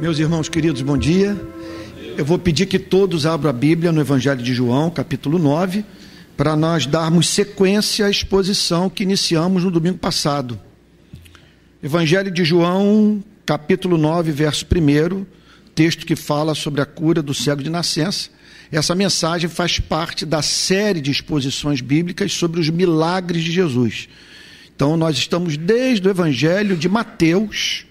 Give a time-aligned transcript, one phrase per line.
[0.00, 1.36] Meus irmãos queridos, bom dia.
[2.16, 5.84] Eu vou pedir que todos abram a Bíblia no Evangelho de João, capítulo 9,
[6.36, 10.56] para nós darmos sequência à exposição que iniciamos no domingo passado.
[11.82, 15.26] Evangelho de João, capítulo 9, verso 1,
[15.74, 18.30] texto que fala sobre a cura do cego de nascença.
[18.70, 24.08] Essa mensagem faz parte da série de exposições bíblicas sobre os milagres de Jesus.
[24.76, 27.84] Então, nós estamos desde o Evangelho de Mateus,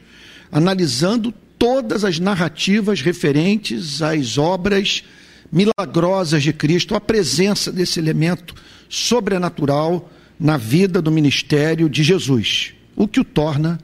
[0.50, 5.04] analisando todas as narrativas referentes às obras
[5.52, 8.54] milagrosas de Cristo, a presença desse elemento
[8.90, 13.80] sobrenatural na vida do ministério de Jesus, o que o torna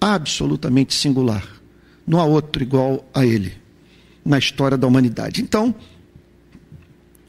[0.00, 1.46] absolutamente singular.
[2.06, 3.54] Não há outro igual a ele
[4.24, 5.42] na história da humanidade.
[5.42, 5.74] Então,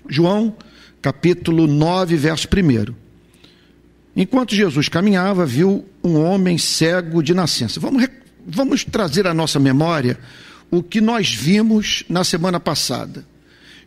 [0.08, 0.56] João,
[1.02, 2.94] capítulo 9, verso 1.
[4.16, 7.80] Enquanto Jesus caminhava, viu um homem cego de nascença.
[7.80, 8.04] Vamos
[8.46, 10.20] vamos trazer à nossa memória
[10.70, 13.26] o que nós vimos na semana passada.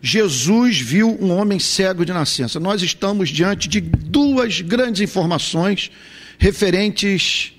[0.01, 2.61] Jesus viu um homem cego de nascença.
[2.61, 5.91] Nós estamos diante de duas grandes informações
[6.39, 7.53] referentes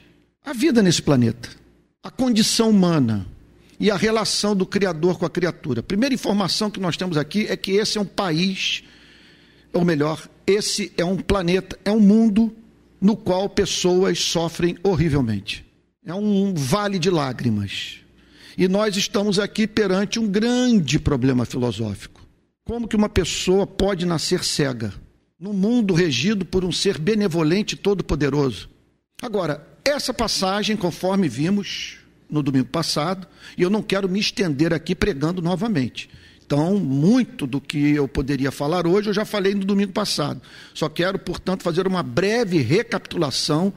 [0.46, 1.50] à vida nesse planeta:
[2.02, 3.28] a condição humana
[3.80, 5.82] e a relação do Criador com a criatura.
[5.82, 8.84] A primeira informação que nós temos aqui é que esse é um país,
[9.74, 12.56] ou melhor, esse é um planeta, é um mundo
[13.02, 15.67] no qual pessoas sofrem horrivelmente.
[16.08, 17.98] É um vale de lágrimas.
[18.58, 22.26] E nós estamos aqui perante um grande problema filosófico.
[22.64, 24.94] Como que uma pessoa pode nascer cega
[25.38, 28.70] num mundo regido por um ser benevolente e todo-poderoso?
[29.22, 31.98] Agora, essa passagem, conforme vimos
[32.30, 33.28] no domingo passado,
[33.58, 36.10] e eu não quero me estender aqui pregando novamente.
[36.46, 40.42] Então, muito do que eu poderia falar hoje eu já falei no domingo passado.
[40.74, 43.74] Só quero, portanto, fazer uma breve recapitulação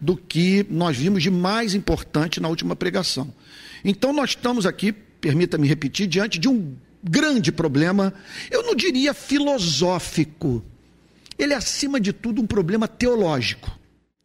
[0.00, 3.32] do que nós vimos de mais importante na última pregação.
[3.84, 8.14] Então, nós estamos aqui, permita-me repetir, diante de um grande problema,
[8.50, 10.64] eu não diria filosófico,
[11.38, 13.78] ele é, acima de tudo, um problema teológico.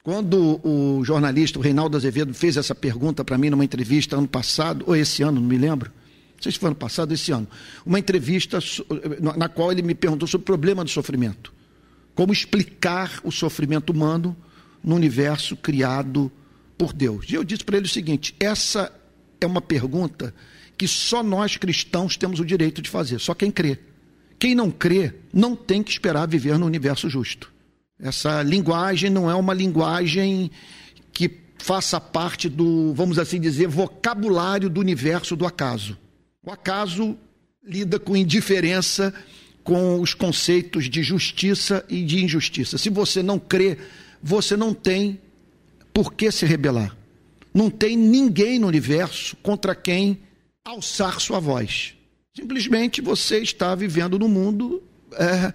[0.04, 4.86] Quando o jornalista o Reinaldo Azevedo fez essa pergunta para mim numa entrevista ano passado,
[4.88, 5.92] ou esse ano, não me lembro,
[6.36, 7.48] não sei se foi ano passado esse ano,
[7.86, 8.60] uma entrevista
[9.36, 11.54] na qual ele me perguntou sobre o problema do sofrimento.
[12.16, 14.36] Como explicar o sofrimento humano
[14.84, 16.32] no universo criado
[16.78, 17.26] por Deus.
[17.30, 18.92] E eu disse para ele o seguinte: essa
[19.40, 20.34] é uma pergunta
[20.78, 23.80] que só nós cristãos temos o direito de fazer, só quem crê.
[24.40, 27.52] Quem não crê não tem que esperar viver no universo justo.
[28.00, 30.50] Essa linguagem não é uma linguagem
[31.12, 35.98] que faça parte do, vamos assim dizer, vocabulário do universo do acaso.
[36.42, 37.18] O acaso
[37.62, 39.14] lida com indiferença
[39.62, 42.78] com os conceitos de justiça e de injustiça.
[42.78, 43.78] Se você não crê
[44.22, 45.20] você não tem
[45.94, 46.96] por que se rebelar.
[47.54, 50.20] Não tem ninguém no universo contra quem
[50.64, 51.96] alçar sua voz.
[52.36, 55.54] Simplesmente você está vivendo no mundo é,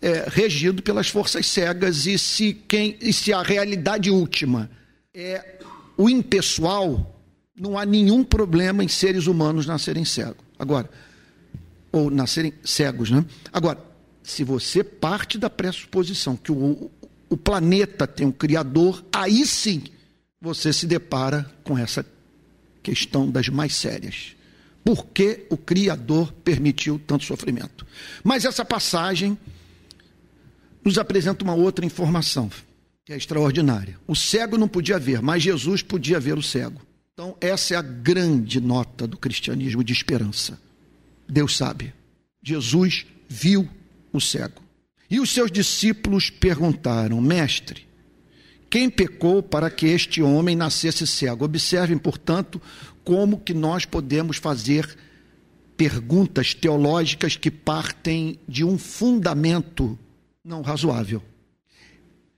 [0.00, 4.70] é, regido pelas forças cegas e se, quem, e se a realidade última
[5.14, 5.58] é
[5.96, 7.20] o impessoal,
[7.56, 10.44] não há nenhum problema em seres humanos nascerem cegos.
[10.58, 10.88] Agora,
[11.90, 13.24] ou nascerem cegos, né?
[13.52, 13.78] Agora,
[14.22, 16.90] se você parte da pressuposição que o,
[17.32, 19.84] o planeta tem um criador, aí sim
[20.38, 22.04] você se depara com essa
[22.82, 24.36] questão das mais sérias.
[24.84, 27.86] Por que o Criador permitiu tanto sofrimento?
[28.22, 29.38] Mas essa passagem
[30.84, 32.50] nos apresenta uma outra informação,
[33.06, 33.98] que é extraordinária.
[34.06, 36.82] O cego não podia ver, mas Jesus podia ver o cego.
[37.14, 40.60] Então, essa é a grande nota do cristianismo de esperança.
[41.26, 41.94] Deus sabe.
[42.42, 43.66] Jesus viu
[44.12, 44.61] o cego.
[45.12, 47.86] E os seus discípulos perguntaram: Mestre,
[48.70, 51.44] quem pecou para que este homem nascesse cego?
[51.44, 52.58] Observem, portanto,
[53.04, 54.96] como que nós podemos fazer
[55.76, 59.98] perguntas teológicas que partem de um fundamento
[60.42, 61.22] não razoável.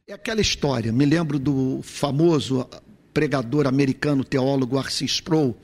[0.05, 2.69] É aquela história, me lembro do famoso
[3.13, 5.57] pregador americano, teólogo Arcis Sproul,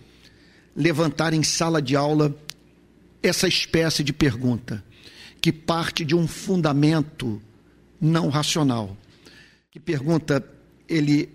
[0.76, 2.32] levantar em sala de aula
[3.20, 4.84] essa espécie de pergunta
[5.40, 7.40] que parte de um fundamento
[8.00, 8.96] não racional.
[9.70, 10.44] Que pergunta
[10.88, 11.28] ele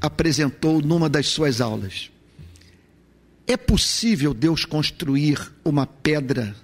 [0.00, 2.10] apresentou numa das suas aulas:
[3.46, 6.54] É possível Deus construir uma pedra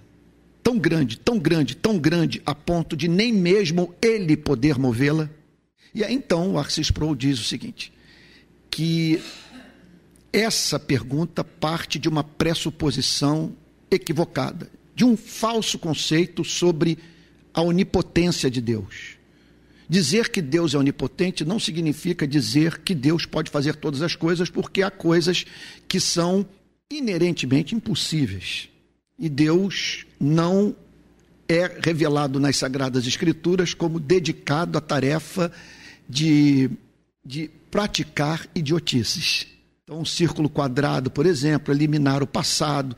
[0.63, 5.29] tão grande, tão grande, tão grande, a ponto de nem mesmo ele poder movê-la?
[5.95, 7.93] E aí então Arcis Sproul diz o seguinte:
[8.71, 9.23] que
[10.33, 13.55] essa pergunta parte de uma pressuposição
[13.91, 16.99] equivocada de um falso conceito sobre
[17.53, 19.17] a onipotência de Deus.
[19.89, 24.49] Dizer que Deus é onipotente não significa dizer que Deus pode fazer todas as coisas,
[24.49, 25.45] porque há coisas
[25.87, 26.47] que são
[26.91, 28.69] inerentemente impossíveis.
[29.19, 30.75] E Deus não
[31.49, 35.53] é revelado nas Sagradas Escrituras como dedicado à tarefa
[36.09, 36.71] de,
[37.25, 39.47] de praticar idiotices.
[39.85, 42.97] Então, um círculo quadrado, por exemplo, eliminar o passado,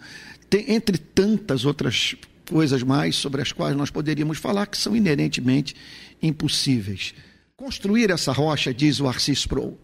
[0.49, 2.17] tem, entre tantas outras
[2.49, 5.75] coisas mais sobre as quais nós poderíamos falar que são inerentemente
[6.23, 7.15] impossíveis.
[7.57, 9.79] Construir essa rocha, diz o Arcis Pro,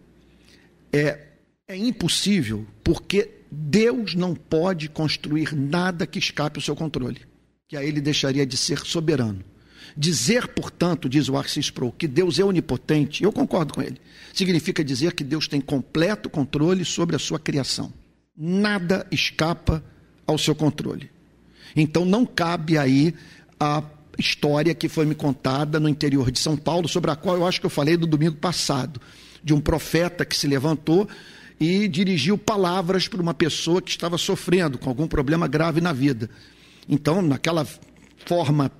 [0.91, 1.19] é,
[1.67, 7.21] é impossível porque Deus não pode construir nada que escape ao seu controle,
[7.67, 9.43] que aí ele deixaria de ser soberano.
[9.95, 13.99] Dizer, portanto, diz o Arcis Pro, que Deus é onipotente, eu concordo com ele,
[14.33, 17.93] significa dizer que Deus tem completo controle sobre a sua criação.
[18.35, 19.83] Nada escapa
[20.33, 21.09] ao seu controle.
[21.75, 23.13] Então não cabe aí
[23.59, 23.83] a
[24.17, 27.59] história que foi me contada no interior de São Paulo, sobre a qual eu acho
[27.59, 29.01] que eu falei no domingo passado,
[29.43, 31.07] de um profeta que se levantou
[31.59, 36.29] e dirigiu palavras para uma pessoa que estava sofrendo com algum problema grave na vida.
[36.87, 37.65] Então, naquela
[38.25, 38.71] forma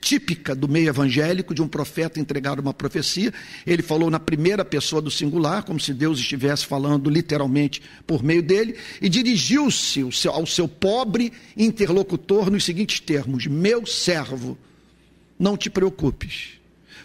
[0.00, 3.32] típica do meio evangélico de um profeta entregar uma profecia.
[3.66, 8.42] Ele falou na primeira pessoa do singular, como se Deus estivesse falando literalmente por meio
[8.42, 14.56] dele, e dirigiu-se ao seu pobre interlocutor nos seguintes termos: Meu servo,
[15.38, 16.52] não te preocupes,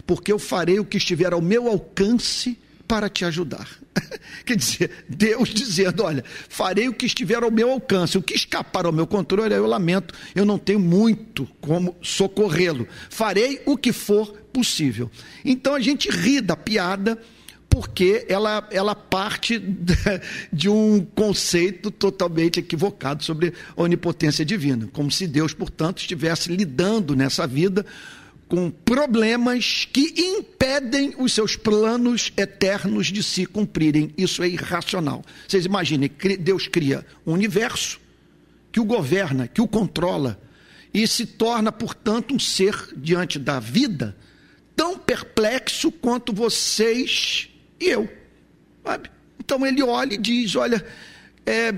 [0.06, 2.58] porque eu farei o que estiver ao meu alcance
[2.90, 3.68] para te ajudar.
[4.44, 8.84] Quer dizer, Deus dizendo: olha, farei o que estiver ao meu alcance, o que escapar
[8.84, 12.88] ao meu controle, eu lamento, eu não tenho muito como socorrê-lo.
[13.08, 15.08] Farei o que for possível.
[15.44, 17.16] Então a gente ri da piada
[17.68, 19.62] porque ela, ela parte
[20.52, 27.14] de um conceito totalmente equivocado sobre a onipotência divina, como se Deus, portanto, estivesse lidando
[27.14, 27.86] nessa vida
[28.50, 34.12] com problemas que impedem os seus planos eternos de se cumprirem.
[34.18, 35.24] Isso é irracional.
[35.46, 36.10] Vocês imaginem,
[36.40, 38.00] Deus cria um universo
[38.72, 40.40] que o governa, que o controla,
[40.92, 44.16] e se torna, portanto, um ser diante da vida
[44.74, 47.48] tão perplexo quanto vocês
[47.78, 48.10] e eu.
[48.82, 49.12] Sabe?
[49.38, 50.84] Então ele olha e diz: Olha,
[51.46, 51.72] é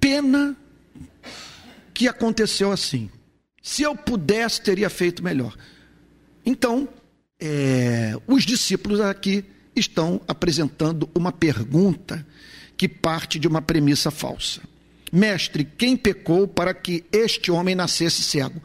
[0.00, 0.56] pena
[1.94, 3.08] que aconteceu assim.
[3.62, 5.54] Se eu pudesse, teria feito melhor.
[6.50, 6.88] Então,
[7.38, 9.44] é, os discípulos aqui
[9.74, 12.26] estão apresentando uma pergunta
[12.76, 14.60] que parte de uma premissa falsa.
[15.12, 18.60] Mestre, quem pecou para que este homem nascesse cego?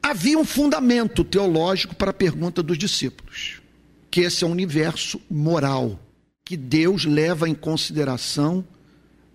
[0.00, 3.60] Havia um fundamento teológico para a pergunta dos discípulos,
[4.08, 6.00] que esse é um universo moral,
[6.44, 8.64] que Deus leva em consideração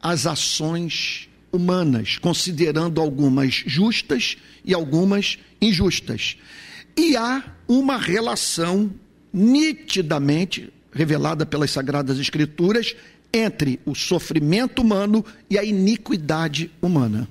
[0.01, 6.37] as ações humanas, considerando algumas justas e algumas injustas.
[6.95, 8.91] E há uma relação
[9.33, 12.95] nitidamente revelada pelas Sagradas Escrituras
[13.33, 17.27] entre o sofrimento humano e a iniquidade humana.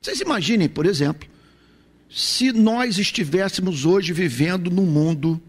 [0.00, 1.28] Vocês imaginem, por exemplo,
[2.10, 5.40] se nós estivéssemos hoje vivendo num mundo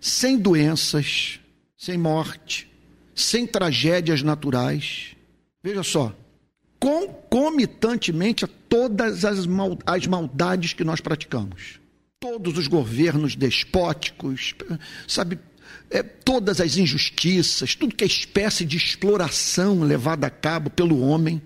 [0.00, 1.38] sem doenças,
[1.76, 2.68] sem morte,
[3.14, 5.16] sem tragédias naturais.
[5.62, 6.14] Veja só,
[6.78, 9.46] concomitantemente a todas as,
[10.06, 11.83] maldades que nós praticamos
[12.24, 14.54] todos os governos despóticos,
[15.06, 15.38] sabe,
[15.90, 21.42] é, todas as injustiças, tudo que é espécie de exploração levada a cabo pelo homem.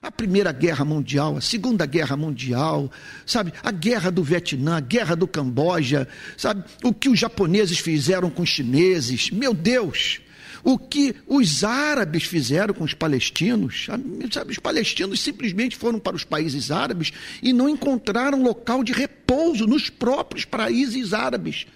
[0.00, 2.90] A Primeira Guerra Mundial, a Segunda Guerra Mundial,
[3.26, 3.52] sabe?
[3.62, 6.08] A Guerra do Vietnã, a Guerra do Camboja,
[6.38, 6.64] sabe?
[6.82, 9.30] O que os japoneses fizeram com os chineses.
[9.30, 10.22] Meu Deus!
[10.64, 13.86] O que os árabes fizeram com os palestinos,
[14.30, 19.66] sabe, os palestinos simplesmente foram para os países árabes e não encontraram local de repouso
[19.66, 21.66] nos próprios países árabes.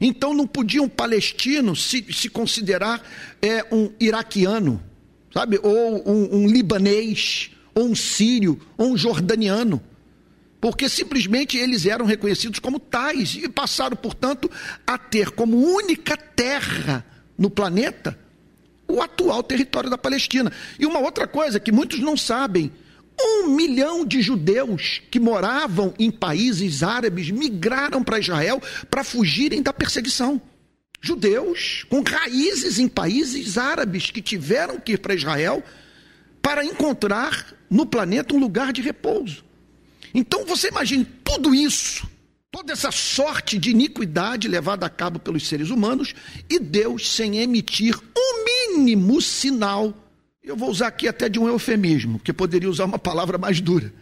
[0.00, 3.00] Então não podia um palestino se, se considerar
[3.40, 4.82] é, um iraquiano,
[5.32, 9.80] sabe, ou um, um libanês, ou um sírio, ou um jordaniano.
[10.60, 14.50] Porque simplesmente eles eram reconhecidos como tais e passaram, portanto,
[14.84, 17.04] a ter como única terra
[17.38, 18.18] no planeta
[18.88, 20.52] o atual território da Palestina.
[20.78, 22.70] E uma outra coisa que muitos não sabem:
[23.20, 29.72] um milhão de judeus que moravam em países árabes migraram para Israel para fugirem da
[29.72, 30.40] perseguição.
[31.00, 35.62] Judeus com raízes em países árabes que tiveram que ir para Israel
[36.40, 39.44] para encontrar no planeta um lugar de repouso.
[40.14, 42.08] Então você imagine tudo isso
[42.56, 46.14] toda essa sorte de iniquidade levada a cabo pelos seres humanos
[46.48, 49.92] e Deus sem emitir um mínimo sinal.
[50.42, 53.92] Eu vou usar aqui até de um eufemismo, que poderia usar uma palavra mais dura,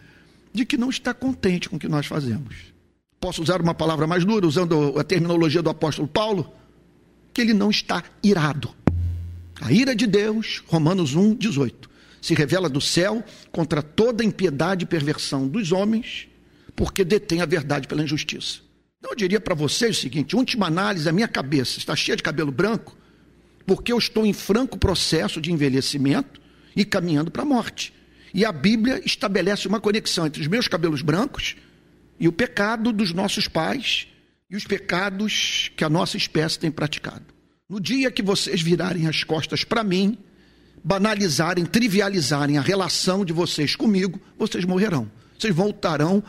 [0.53, 2.55] de que não está contente com o que nós fazemos.
[3.19, 6.49] Posso usar uma palavra mais dura, usando a terminologia do apóstolo Paulo?
[7.33, 8.73] Que ele não está irado.
[9.59, 11.89] A ira de Deus, Romanos 1, 18
[12.21, 16.27] se revela do céu contra toda impiedade e perversão dos homens,
[16.75, 18.59] porque detém a verdade pela injustiça.
[18.99, 22.23] Então eu diria para vocês o seguinte: última análise, a minha cabeça está cheia de
[22.23, 22.97] cabelo branco,
[23.65, 26.41] porque eu estou em franco processo de envelhecimento
[26.75, 27.93] e caminhando para a morte.
[28.33, 31.55] E a Bíblia estabelece uma conexão entre os meus cabelos brancos
[32.19, 34.07] e o pecado dos nossos pais
[34.49, 37.23] e os pecados que a nossa espécie tem praticado.
[37.69, 40.17] No dia que vocês virarem as costas para mim,
[40.83, 45.09] banalizarem, trivializarem a relação de vocês comigo, vocês morrerão.
[45.37, 46.23] Vocês voltarão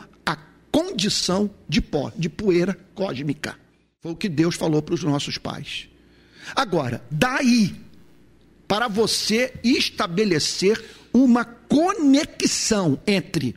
[0.77, 3.57] condição de pó, de poeira cósmica.
[3.99, 5.89] Foi o que Deus falou para os nossos pais.
[6.55, 7.75] Agora, daí
[8.67, 10.79] para você estabelecer
[11.11, 13.55] uma conexão entre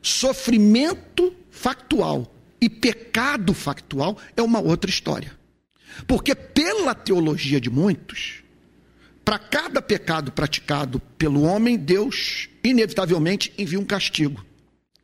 [0.00, 5.36] sofrimento factual e pecado factual é uma outra história.
[6.06, 8.44] Porque, pela teologia de muitos,
[9.24, 14.46] para cada pecado praticado pelo homem, Deus inevitavelmente envia um castigo.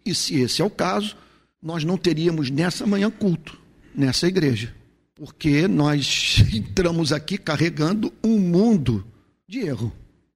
[0.06, 1.23] E se esse é o caso,
[1.64, 3.58] nós não teríamos nessa manhã culto,
[3.94, 4.74] nessa igreja.
[5.14, 9.02] Porque nós entramos aqui carregando um mundo
[9.48, 9.90] de erro,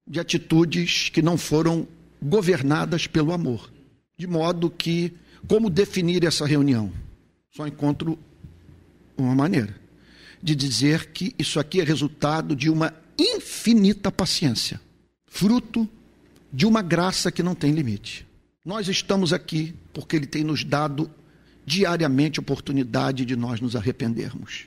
[0.06, 1.87] de atitudes que não foram
[2.23, 3.70] governadas pelo amor.
[4.16, 5.12] De modo que,
[5.47, 6.90] como definir essa reunião?
[7.54, 8.18] Só encontro
[9.16, 9.76] uma maneira
[10.42, 14.80] de dizer que isso aqui é resultado de uma infinita paciência,
[15.26, 15.88] fruto
[16.52, 18.26] de uma graça que não tem limite.
[18.64, 21.11] Nós estamos aqui porque Ele tem nos dado
[21.68, 24.66] diariamente oportunidade de nós nos arrependermos,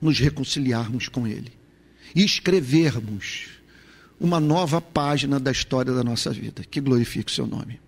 [0.00, 1.52] nos reconciliarmos com Ele
[2.14, 3.46] e escrevermos
[4.20, 7.80] uma nova página da história da nossa vida, que glorifique o seu nome.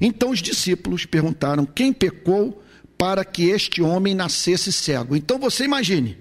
[0.00, 2.64] Então os discípulos perguntaram: quem pecou
[2.96, 5.14] para que este homem nascesse cego?
[5.14, 6.16] Então você imagine,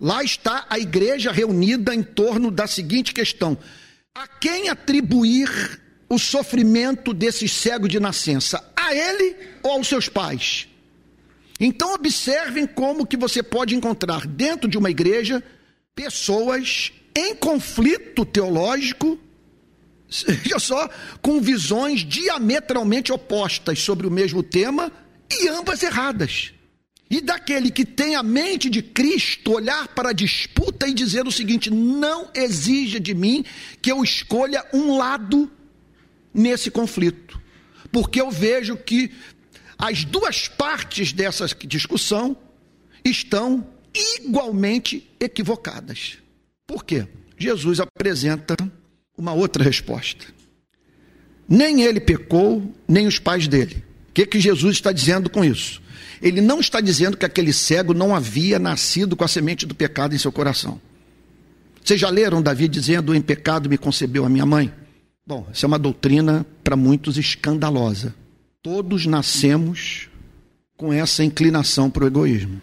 [0.00, 3.58] Lá está a igreja reunida em torno da seguinte questão:
[4.14, 8.72] a quem atribuir o sofrimento desse cego de nascença?
[8.76, 10.67] A ele ou aos seus pais?
[11.58, 15.42] Então observem como que você pode encontrar dentro de uma igreja
[15.94, 19.18] pessoas em conflito teológico,
[20.08, 20.88] seja só
[21.20, 24.92] com visões diametralmente opostas sobre o mesmo tema
[25.30, 26.52] e ambas erradas.
[27.10, 31.32] E daquele que tem a mente de Cristo olhar para a disputa e dizer o
[31.32, 33.44] seguinte: não exija de mim
[33.80, 35.50] que eu escolha um lado
[36.32, 37.40] nesse conflito,
[37.90, 39.10] porque eu vejo que
[39.78, 42.36] as duas partes dessa discussão
[43.04, 46.18] estão igualmente equivocadas.
[46.66, 47.06] Por quê?
[47.38, 48.56] Jesus apresenta
[49.16, 50.26] uma outra resposta.
[51.48, 53.84] Nem ele pecou, nem os pais dele.
[54.10, 55.80] O que, que Jesus está dizendo com isso?
[56.20, 60.14] Ele não está dizendo que aquele cego não havia nascido com a semente do pecado
[60.14, 60.80] em seu coração.
[61.82, 64.72] Vocês já leram Davi dizendo: Em pecado me concebeu a minha mãe?
[65.24, 68.14] Bom, essa é uma doutrina para muitos escandalosa.
[68.62, 70.08] Todos nascemos
[70.76, 72.60] com essa inclinação para o egoísmo.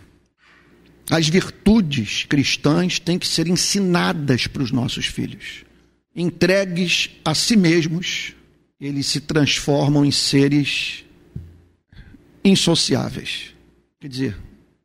[1.09, 5.63] As virtudes cristãs têm que ser ensinadas para os nossos filhos.
[6.15, 8.33] Entregues a si mesmos,
[8.79, 11.05] eles se transformam em seres
[12.43, 13.53] insociáveis.
[13.99, 14.37] Quer dizer,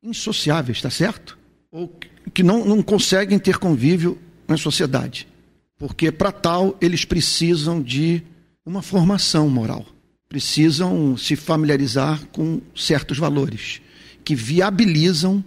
[0.02, 1.38] insociáveis, está certo?
[1.70, 1.88] Ou
[2.34, 5.26] que não, não conseguem ter convívio na sociedade.
[5.78, 8.22] Porque para tal eles precisam de
[8.64, 9.86] uma formação moral.
[10.30, 13.82] Precisam se familiarizar com certos valores
[14.24, 15.44] que viabilizam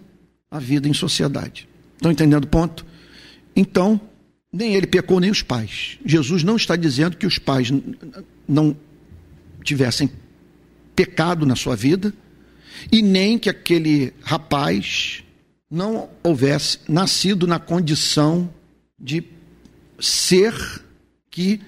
[0.51, 1.67] a vida em sociedade.
[1.95, 2.85] Estão entendendo o ponto?
[3.55, 3.99] Então,
[4.51, 5.97] nem ele pecou, nem os pais.
[6.05, 7.71] Jesus não está dizendo que os pais
[8.47, 8.77] não
[9.63, 10.11] tivessem
[10.95, 12.13] pecado na sua vida
[12.91, 15.23] e nem que aquele rapaz
[15.71, 18.53] não houvesse nascido na condição
[18.99, 19.23] de
[19.99, 20.53] ser
[21.31, 21.59] que,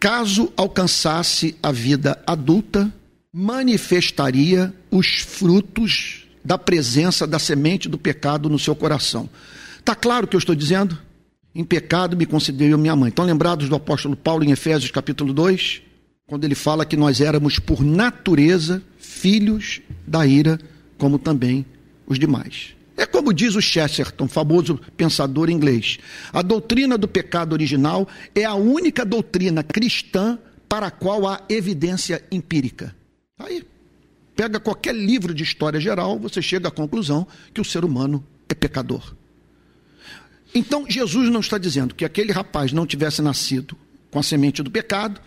[0.00, 2.92] caso alcançasse a vida adulta,
[3.32, 9.28] manifestaria os frutos da presença da semente do pecado no seu coração.
[9.78, 10.98] Está claro o que eu estou dizendo?
[11.54, 13.10] Em pecado me considerou minha mãe.
[13.10, 15.82] Estão lembrados do apóstolo Paulo em Efésios capítulo 2?
[16.30, 20.60] quando ele fala que nós éramos, por natureza, filhos da ira,
[20.96, 21.66] como também
[22.06, 22.76] os demais.
[23.00, 25.96] É como diz o Chesterton, famoso pensador inglês.
[26.30, 30.38] A doutrina do pecado original é a única doutrina cristã
[30.68, 32.94] para a qual há evidência empírica.
[33.38, 33.66] Aí,
[34.36, 38.54] pega qualquer livro de história geral, você chega à conclusão que o ser humano é
[38.54, 39.14] pecador.
[40.54, 43.78] Então, Jesus não está dizendo que aquele rapaz não tivesse nascido
[44.10, 45.22] com a semente do pecado,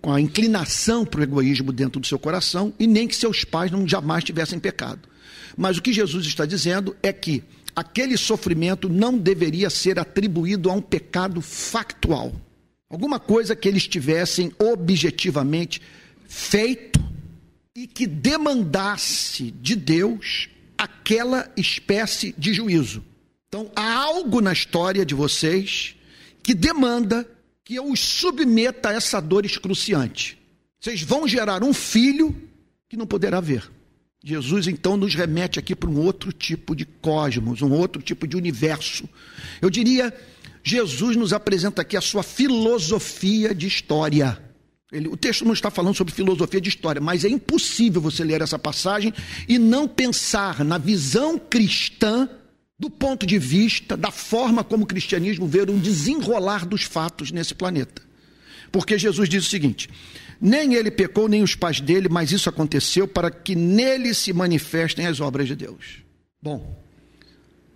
[0.00, 3.72] com a inclinação para o egoísmo dentro do seu coração e nem que seus pais
[3.72, 5.10] não jamais tivessem pecado.
[5.56, 7.42] Mas o que Jesus está dizendo é que
[7.74, 12.32] aquele sofrimento não deveria ser atribuído a um pecado factual.
[12.90, 15.80] alguma coisa que eles tivessem objetivamente
[16.28, 17.02] feito
[17.74, 23.02] e que demandasse de Deus aquela espécie de juízo.
[23.48, 25.96] Então, há algo na história de vocês
[26.42, 27.26] que demanda
[27.64, 30.38] que eu os submeta a essa dor excruciante.
[30.80, 32.34] Vocês vão gerar um filho
[32.88, 33.70] que não poderá ver.
[34.24, 38.36] Jesus então nos remete aqui para um outro tipo de cosmos, um outro tipo de
[38.36, 39.08] universo.
[39.60, 40.14] Eu diria,
[40.62, 44.38] Jesus nos apresenta aqui a sua filosofia de história.
[44.92, 48.42] Ele, o texto não está falando sobre filosofia de história, mas é impossível você ler
[48.42, 49.12] essa passagem
[49.48, 52.28] e não pensar na visão cristã
[52.78, 57.54] do ponto de vista da forma como o cristianismo vê um desenrolar dos fatos nesse
[57.54, 58.02] planeta.
[58.70, 59.88] Porque Jesus diz o seguinte:
[60.44, 65.06] nem ele pecou, nem os pais dele, mas isso aconteceu para que nele se manifestem
[65.06, 66.02] as obras de Deus.
[66.42, 66.76] Bom,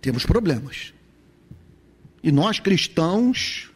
[0.01, 0.93] temos problemas.
[2.21, 3.71] E nós cristãos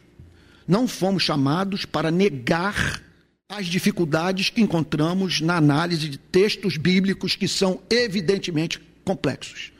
[0.68, 3.02] não fomos chamados para negar
[3.48, 9.72] as dificuldades que encontramos na análise de textos bíblicos que são evidentemente complexos.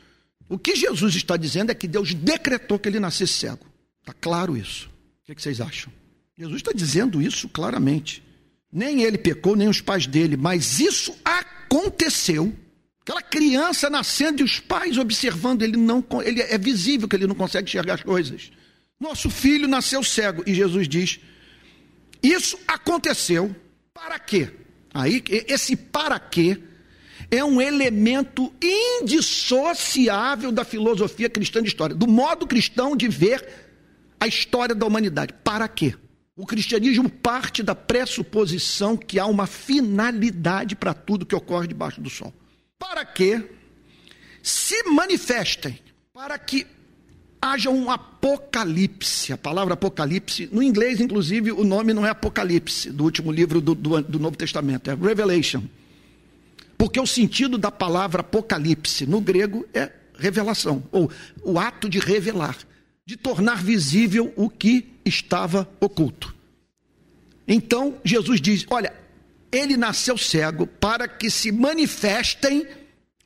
[0.49, 3.65] O que Jesus está dizendo é que Deus decretou que ele nascesse cego.
[4.01, 4.89] Está claro isso.
[5.21, 5.93] O que vocês acham?
[6.35, 8.23] Jesus está dizendo isso claramente.
[8.73, 12.51] Nem ele pecou, nem os pais dele, mas isso aconteceu.
[13.01, 17.35] Aquela criança nascendo e os pais observando, ele não, ele é visível que ele não
[17.35, 18.51] consegue enxergar as coisas.
[18.99, 21.19] Nosso filho nasceu cego e Jesus diz:
[22.23, 23.55] Isso aconteceu
[23.93, 24.49] para quê?
[24.91, 26.59] Aí, esse para quê
[27.29, 33.47] é um elemento indissociável da filosofia cristã de história, do modo cristão de ver
[34.19, 35.33] a história da humanidade.
[35.43, 35.95] Para quê?
[36.35, 42.09] O cristianismo parte da pressuposição que há uma finalidade para tudo que ocorre debaixo do
[42.09, 42.33] sol.
[42.79, 43.43] Para que
[44.41, 45.79] se manifestem,
[46.11, 46.65] para que
[47.39, 49.31] haja um apocalipse.
[49.33, 53.75] A palavra apocalipse, no inglês, inclusive, o nome não é Apocalipse, do último livro do,
[53.75, 55.63] do, do Novo Testamento, é Revelation.
[56.77, 61.11] Porque o sentido da palavra apocalipse no grego é revelação, ou
[61.43, 62.57] o ato de revelar,
[63.05, 66.33] de tornar visível o que estava oculto.
[67.47, 68.93] Então, Jesus diz: Olha,
[69.51, 72.65] ele nasceu cego para que se manifestem,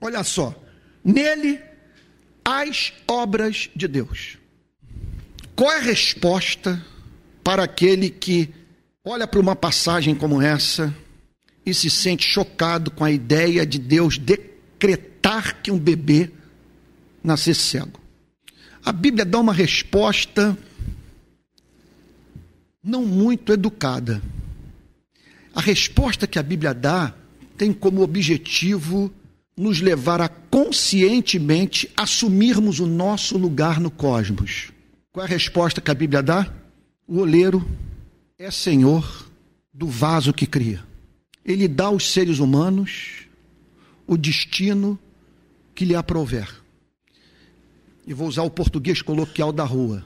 [0.01, 0.53] olha só,
[1.03, 1.59] nele
[2.43, 4.37] as obras de Deus.
[5.55, 6.83] Qual é a resposta
[7.43, 8.49] para aquele que
[9.03, 10.95] olha para uma passagem como essa
[11.65, 16.31] e se sente chocado com a ideia de Deus decretar que um bebê
[17.23, 18.06] nascesse cego?
[18.83, 20.57] A Bíblia dá uma resposta
[22.83, 24.21] não muito educada.
[25.53, 27.13] A resposta que a Bíblia dá
[27.57, 29.11] tem como objetivo
[29.57, 34.71] nos levar a conscientemente assumirmos o nosso lugar no cosmos.
[35.11, 36.53] Qual é a resposta que a Bíblia dá?
[37.07, 37.67] O oleiro
[38.37, 39.27] é senhor
[39.73, 40.83] do vaso que cria.
[41.43, 43.25] Ele dá aos seres humanos
[44.05, 44.99] o destino
[45.73, 46.47] que lhe aprouver.
[48.07, 50.03] E vou usar o português coloquial da rua.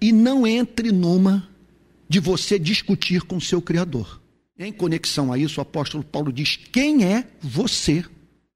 [0.00, 1.48] E não entre numa
[2.08, 4.20] de você discutir com seu Criador.
[4.58, 8.04] Em conexão a isso, o apóstolo Paulo diz: quem é você?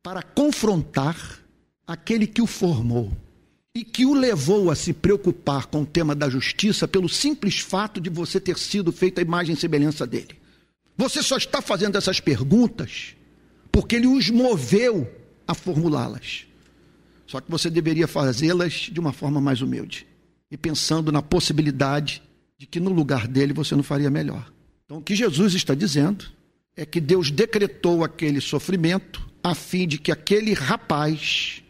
[0.06, 1.40] para confrontar
[1.84, 3.10] aquele que o formou
[3.74, 8.00] e que o levou a se preocupar com o tema da justiça pelo simples fato
[8.00, 10.38] de você ter sido feito a imagem e semelhança dele.
[10.96, 13.16] Você só está fazendo essas perguntas
[13.72, 15.12] porque ele os moveu
[15.44, 16.46] a formulá-las.
[17.26, 20.06] Só que você deveria fazê-las de uma forma mais humilde
[20.50, 22.22] e pensando na possibilidade
[22.58, 24.50] de que no lugar dele você não faria melhor.
[24.84, 26.26] Então, o que Jesus está dizendo
[26.76, 31.62] é que Deus decretou aquele sofrimento a fim de que aquele rapaz,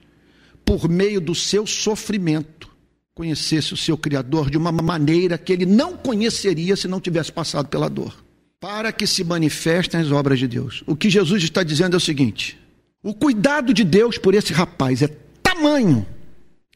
[0.65, 2.69] por meio do seu sofrimento,
[3.15, 7.69] conhecesse o seu Criador de uma maneira que ele não conheceria se não tivesse passado
[7.69, 8.15] pela dor.
[8.61, 10.83] Para que se manifestem as obras de Deus.
[10.87, 12.59] O que Jesus está dizendo é o seguinte:
[13.03, 15.09] o cuidado de Deus por esse rapaz é
[15.49, 16.07] tamanho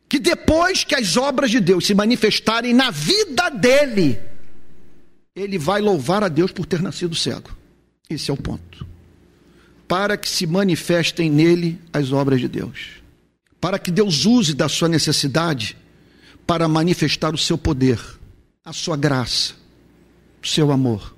[0.09, 4.19] que depois que as obras de Deus se manifestarem na vida dele,
[5.35, 7.57] ele vai louvar a Deus por ter nascido cego.
[8.09, 8.91] Esse é o ponto
[9.91, 13.03] para que se manifestem nele as obras de Deus.
[13.61, 15.77] Para que Deus use da sua necessidade
[16.47, 18.01] para manifestar o seu poder,
[18.65, 19.55] a sua graça,
[20.41, 21.17] o seu amor.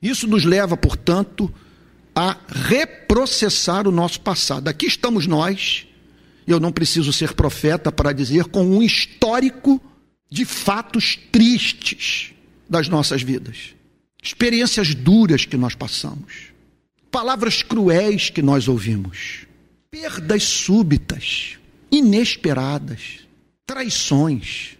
[0.00, 1.52] Isso nos leva, portanto,
[2.14, 4.68] a reprocessar o nosso passado.
[4.68, 5.86] Aqui estamos nós,
[6.52, 9.80] eu não preciso ser profeta para dizer, com um histórico
[10.30, 12.32] de fatos tristes
[12.68, 13.74] das nossas vidas,
[14.22, 16.52] experiências duras que nós passamos,
[17.10, 19.46] palavras cruéis que nós ouvimos,
[19.90, 21.58] perdas súbitas,
[21.90, 23.20] inesperadas,
[23.66, 24.76] traições,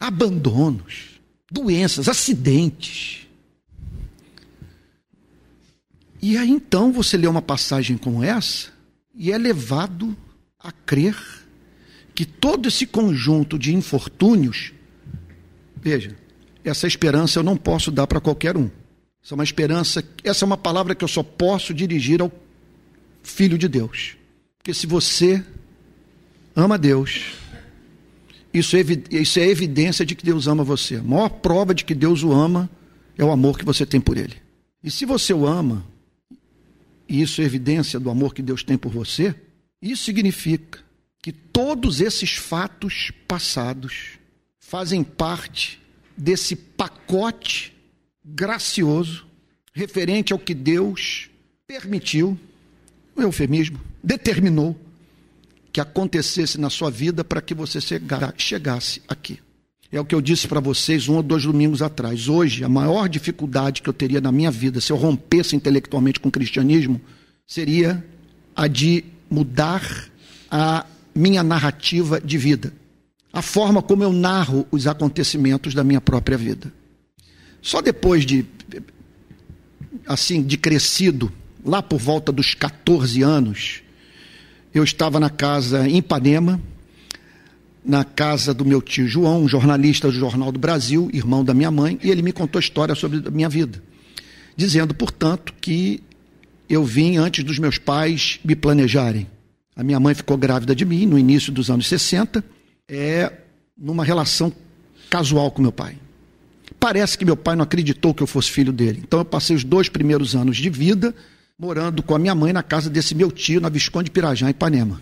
[0.00, 3.26] abandonos, doenças, acidentes.
[6.22, 8.72] E aí então você lê uma passagem como essa
[9.14, 10.16] e é levado
[10.64, 11.14] a crer
[12.14, 14.72] que todo esse conjunto de infortúnios,
[15.76, 16.16] veja,
[16.64, 18.70] essa esperança eu não posso dar para qualquer um.
[19.22, 22.32] Essa é uma esperança, essa é uma palavra que eu só posso dirigir ao
[23.22, 24.16] filho de Deus.
[24.56, 25.44] Porque se você
[26.56, 27.34] ama Deus,
[28.52, 30.96] isso é, isso é evidência de que Deus ama você.
[30.96, 32.70] A maior prova de que Deus o ama
[33.18, 34.36] é o amor que você tem por Ele.
[34.82, 35.84] E se você o ama,
[37.06, 39.34] e isso é evidência do amor que Deus tem por você,
[39.80, 40.80] isso significa
[41.22, 44.18] que todos esses fatos passados
[44.58, 45.80] fazem parte
[46.16, 47.72] desse pacote
[48.24, 49.26] gracioso
[49.72, 51.28] referente ao que Deus
[51.66, 52.38] permitiu,
[53.16, 54.78] o eufemismo, determinou
[55.72, 57.78] que acontecesse na sua vida para que você
[58.36, 59.40] chegasse aqui.
[59.90, 62.28] É o que eu disse para vocês um ou dois domingos atrás.
[62.28, 66.28] Hoje, a maior dificuldade que eu teria na minha vida, se eu rompesse intelectualmente com
[66.28, 67.00] o cristianismo,
[67.46, 68.04] seria
[68.56, 69.82] a de mudar
[70.50, 72.72] a minha narrativa de vida,
[73.32, 76.72] a forma como eu narro os acontecimentos da minha própria vida.
[77.60, 78.46] Só depois de
[80.06, 81.32] assim, de crescido,
[81.64, 83.82] lá por volta dos 14 anos,
[84.72, 86.60] eu estava na casa em Ipanema,
[87.84, 91.70] na casa do meu tio João, um jornalista do Jornal do Brasil, irmão da minha
[91.70, 93.82] mãe, e ele me contou a história sobre a minha vida,
[94.56, 96.02] dizendo, portanto, que
[96.68, 99.26] eu vim antes dos meus pais me planejarem.
[99.76, 102.44] A minha mãe ficou grávida de mim no início dos anos 60,
[102.88, 103.32] é
[103.76, 104.52] numa relação
[105.10, 105.96] casual com meu pai.
[106.78, 109.02] Parece que meu pai não acreditou que eu fosse filho dele.
[109.02, 111.14] Então eu passei os dois primeiros anos de vida
[111.58, 115.00] morando com a minha mãe na casa desse meu tio, na Visconde Pirajá, em Ipanema.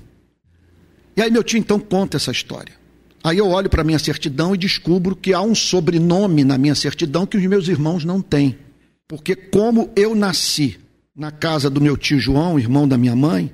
[1.16, 2.74] E aí meu tio então conta essa história.
[3.24, 6.74] Aí eu olho para a minha certidão e descubro que há um sobrenome na minha
[6.74, 8.58] certidão que os meus irmãos não têm.
[9.06, 10.78] Porque como eu nasci
[11.14, 13.52] na casa do meu tio João, irmão da minha mãe,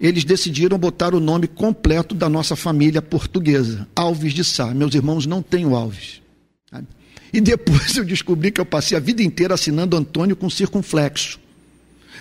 [0.00, 4.72] eles decidiram botar o nome completo da nossa família portuguesa, Alves de Sá.
[4.72, 6.22] Meus irmãos não têm o Alves.
[7.32, 11.38] E depois eu descobri que eu passei a vida inteira assinando Antônio com circunflexo.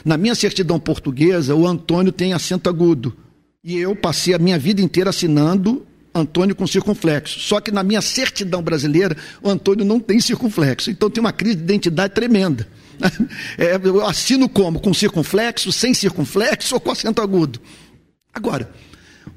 [0.03, 3.15] Na minha certidão portuguesa, o Antônio tem acento agudo.
[3.63, 7.39] E eu passei a minha vida inteira assinando Antônio com circunflexo.
[7.39, 10.91] Só que na minha certidão brasileira, o Antônio não tem circunflexo.
[10.91, 12.67] Então tem uma crise de identidade tremenda.
[13.57, 14.79] É, eu assino como?
[14.79, 17.59] Com circunflexo, sem circunflexo ou com acento agudo?
[18.33, 18.69] Agora,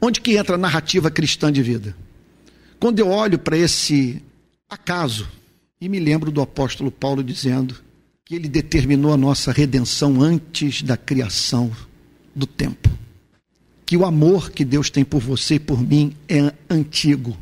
[0.01, 1.97] onde que entra a narrativa cristã de vida?
[2.79, 4.23] Quando eu olho para esse
[4.69, 5.29] acaso
[5.81, 7.77] e me lembro do apóstolo Paulo dizendo
[8.25, 11.71] que ele determinou a nossa redenção antes da criação
[12.35, 12.89] do tempo.
[13.85, 17.37] Que o amor que Deus tem por você e por mim é antigo.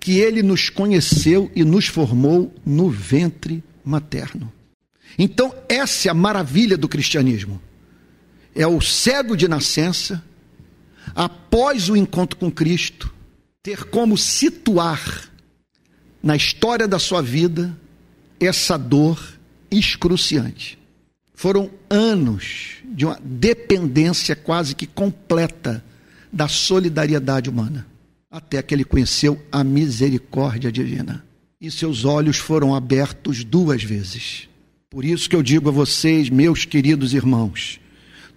[0.00, 4.52] Que ele nos conheceu e nos formou no ventre materno.
[5.16, 7.60] Então, essa é a maravilha do cristianismo.
[8.54, 10.22] É o cego de nascença,
[11.14, 13.12] após o encontro com Cristo,
[13.62, 15.30] ter como situar
[16.22, 17.76] na história da sua vida
[18.40, 19.38] essa dor
[19.70, 20.78] excruciante.
[21.34, 25.84] Foram anos de uma dependência quase que completa
[26.32, 27.86] da solidariedade humana,
[28.30, 31.24] até que ele conheceu a misericórdia divina.
[31.60, 34.48] E seus olhos foram abertos duas vezes.
[34.90, 37.78] Por isso que eu digo a vocês, meus queridos irmãos,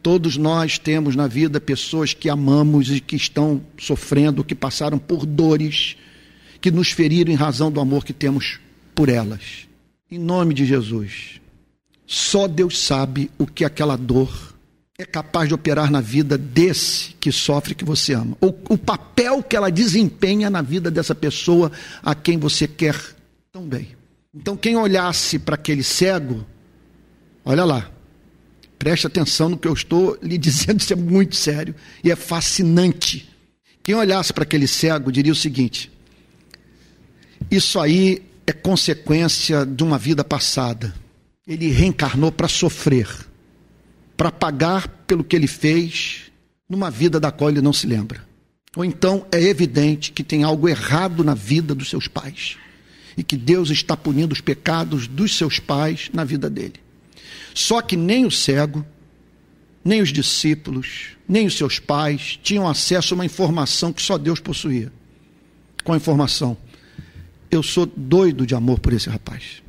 [0.04, 5.26] todos nós temos na vida pessoas que amamos e que estão sofrendo, que passaram por
[5.26, 5.96] dores,
[6.60, 8.60] que nos feriram em razão do amor que temos
[8.94, 9.72] por elas
[10.12, 11.40] em nome de Jesus.
[12.06, 14.54] Só Deus sabe o que aquela dor
[14.98, 18.38] é capaz de operar na vida desse que sofre, que você ama.
[18.42, 21.72] Ou o papel que ela desempenha na vida dessa pessoa
[22.04, 23.00] a quem você quer
[23.52, 24.01] tão bem.
[24.34, 26.46] Então, quem olhasse para aquele cego,
[27.44, 27.92] olha lá,
[28.80, 33.30] preste atenção no que eu estou lhe dizendo, isso é muito sério e é fascinante.
[33.84, 35.92] Quem olhasse para aquele cego diria o seguinte:
[37.50, 40.96] Isso aí é consequência de uma vida passada.
[41.46, 43.10] Ele reencarnou para sofrer,
[44.16, 46.32] para pagar pelo que ele fez
[46.70, 48.26] numa vida da qual ele não se lembra.
[48.78, 52.58] Ou então é evidente que tem algo errado na vida dos seus pais
[53.18, 56.76] e que Deus está punindo os pecados dos seus pais na vida dele.
[57.54, 58.86] Só que nem o cego,
[59.84, 64.40] nem os discípulos, nem os seus pais tinham acesso a uma informação que só Deus
[64.40, 64.92] possuía.
[65.84, 66.56] Qual a informação?
[67.50, 69.62] Eu sou doido de amor por esse rapaz.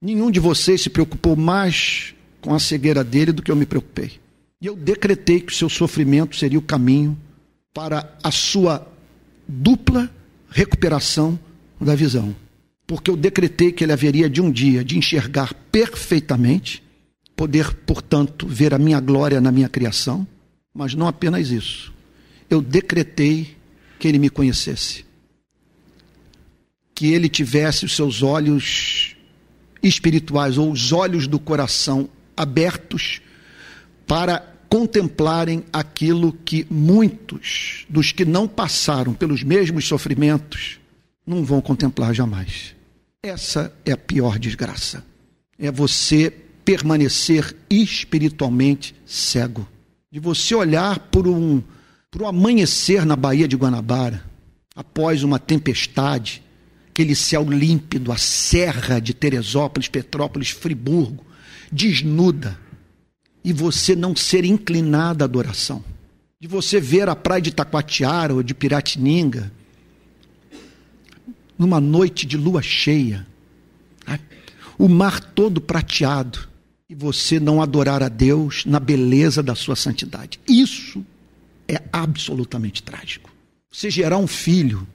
[0.00, 4.12] Nenhum de vocês se preocupou mais com a cegueira dele do que eu me preocupei.
[4.60, 7.16] E eu decretei que o seu sofrimento seria o caminho
[7.74, 8.86] para a sua
[9.46, 10.10] dupla
[10.50, 11.38] recuperação
[11.80, 12.34] da visão.
[12.86, 16.82] Porque eu decretei que ele haveria de um dia de enxergar perfeitamente
[17.34, 20.26] poder, portanto, ver a minha glória na minha criação,
[20.72, 21.92] mas não apenas isso.
[22.48, 23.56] Eu decretei
[23.98, 25.04] que ele me conhecesse,
[26.94, 29.16] que ele tivesse os seus olhos
[29.82, 33.20] espirituais ou os olhos do coração abertos
[34.06, 40.78] para contemplarem aquilo que muitos dos que não passaram pelos mesmos sofrimentos
[41.26, 42.75] não vão contemplar jamais.
[43.22, 45.04] Essa é a pior desgraça.
[45.58, 46.30] É você
[46.64, 49.66] permanecer espiritualmente cego.
[50.10, 51.62] De você olhar por um,
[52.10, 54.24] por um amanhecer na Baía de Guanabara,
[54.74, 56.42] após uma tempestade,
[56.88, 61.24] aquele céu límpido, a serra de Teresópolis, Petrópolis, Friburgo,
[61.70, 62.58] desnuda,
[63.44, 65.84] e você não ser inclinado à adoração.
[66.40, 69.52] De você ver a praia de Taquatiara ou de Piratininga,
[71.58, 73.26] numa noite de lua cheia,
[74.06, 74.20] né?
[74.78, 76.48] o mar todo prateado,
[76.88, 80.38] e você não adorar a Deus na beleza da sua santidade.
[80.48, 81.04] Isso
[81.66, 83.30] é absolutamente trágico.
[83.70, 84.86] Você gerar um filho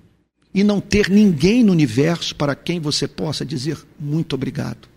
[0.53, 4.87] e não ter ninguém no universo para quem você possa dizer muito obrigado.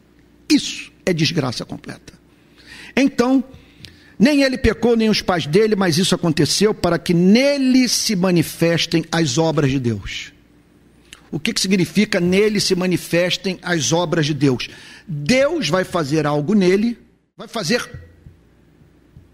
[0.48, 2.12] Isso é desgraça completa.
[2.96, 3.42] Então,
[4.18, 9.04] nem ele pecou, nem os pais dele, mas isso aconteceu para que nele se manifestem
[9.10, 10.32] as obras de Deus.
[11.34, 14.68] O que, que significa nele se manifestem as obras de Deus?
[15.04, 16.96] Deus vai fazer algo nele,
[17.36, 17.90] vai fazer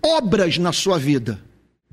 [0.03, 1.39] obras na sua vida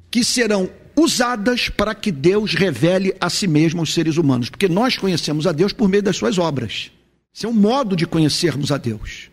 [0.09, 4.97] que serão usadas para que Deus revele a si mesmo aos seres humanos, porque nós
[4.97, 6.89] conhecemos a Deus por meio das suas obras.
[7.35, 9.29] Esse é um modo de conhecermos a Deus.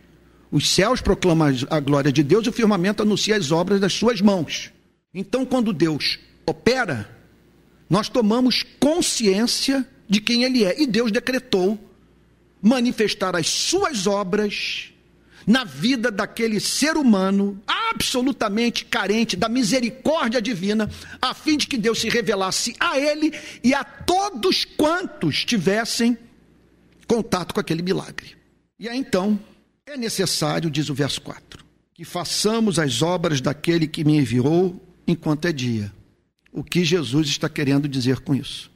[0.51, 4.19] Os céus proclamam a glória de Deus e o firmamento anuncia as obras das suas
[4.19, 4.73] mãos.
[5.13, 7.09] Então, quando Deus opera,
[7.89, 10.81] nós tomamos consciência de quem Ele é.
[10.81, 11.79] E Deus decretou
[12.61, 14.91] manifestar as suas obras
[15.45, 20.89] na vida daquele ser humano absolutamente carente da misericórdia divina,
[21.21, 23.31] a fim de que Deus se revelasse a ele
[23.63, 26.17] e a todos quantos tivessem
[27.07, 28.35] contato com aquele milagre.
[28.79, 29.39] E aí então
[29.85, 31.63] é necessário, diz o verso 4,
[31.93, 35.93] que façamos as obras daquele que me enviou enquanto é dia.
[36.51, 38.71] O que Jesus está querendo dizer com isso?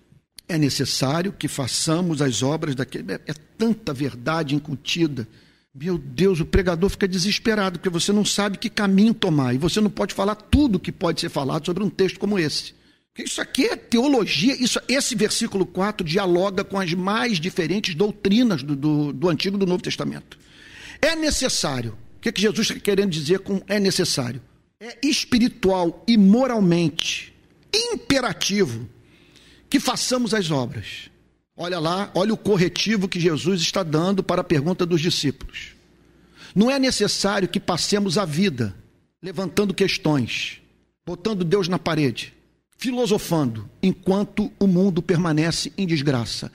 [0.49, 3.13] É necessário que façamos as obras daquele.
[3.13, 5.27] É, é tanta verdade incutida.
[5.73, 9.53] Meu Deus, o pregador fica desesperado, porque você não sabe que caminho tomar.
[9.53, 12.73] E você não pode falar tudo que pode ser falado sobre um texto como esse.
[13.15, 18.75] Isso aqui é teologia, isso, esse versículo 4 dialoga com as mais diferentes doutrinas do,
[18.75, 20.39] do, do Antigo e do Novo Testamento.
[21.01, 21.97] É necessário.
[22.17, 24.41] O que, é que Jesus está querendo dizer com é necessário?
[24.79, 27.33] É espiritual e moralmente
[27.73, 28.87] imperativo
[29.69, 31.09] que façamos as obras.
[31.55, 35.75] Olha lá, olha o corretivo que Jesus está dando para a pergunta dos discípulos.
[36.55, 38.75] Não é necessário que passemos a vida
[39.21, 40.61] levantando questões,
[41.05, 42.33] botando Deus na parede,
[42.77, 46.51] filosofando, enquanto o mundo permanece em desgraça.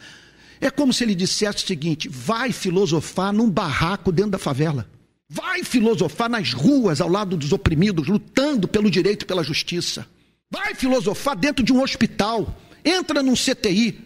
[0.60, 4.88] É como se ele dissesse o seguinte: vai filosofar num barraco dentro da favela.
[5.28, 10.06] Vai filosofar nas ruas ao lado dos oprimidos, lutando pelo direito e pela justiça.
[10.50, 13.98] Vai filosofar dentro de um hospital, entra num CTI,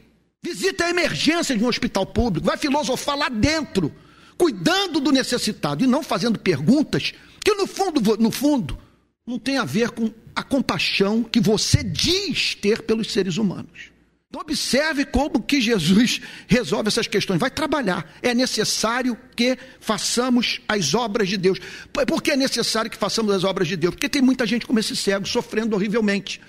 [0.43, 3.93] visita a emergência de um hospital público, vai filosofar lá dentro,
[4.37, 7.13] cuidando do necessitado e não fazendo perguntas
[7.45, 8.79] que no fundo, no fundo,
[9.27, 13.91] não tem a ver com a compaixão que você diz ter pelos seres humanos.
[14.29, 17.41] Então observe como que Jesus resolve essas questões.
[17.41, 18.15] Vai trabalhar.
[18.23, 21.59] É necessário que façamos as obras de Deus.
[21.91, 23.95] Por que é necessário que façamos as obras de Deus?
[23.95, 26.43] Porque tem muita gente como esse cego sofrendo horrivelmente.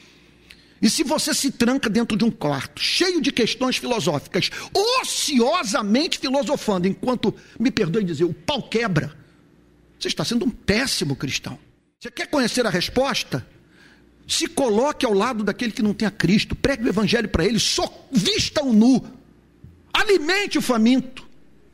[0.82, 6.88] E se você se tranca dentro de um quarto, cheio de questões filosóficas, ociosamente filosofando,
[6.88, 9.14] enquanto, me perdoe dizer, o pau quebra,
[10.00, 11.60] você está sendo um péssimo cristão.
[12.00, 13.46] Você quer conhecer a resposta?
[14.26, 17.60] Se coloque ao lado daquele que não tem a Cristo, pregue o evangelho para ele,
[17.60, 19.04] só vista o nu,
[19.92, 21.28] alimente o faminto,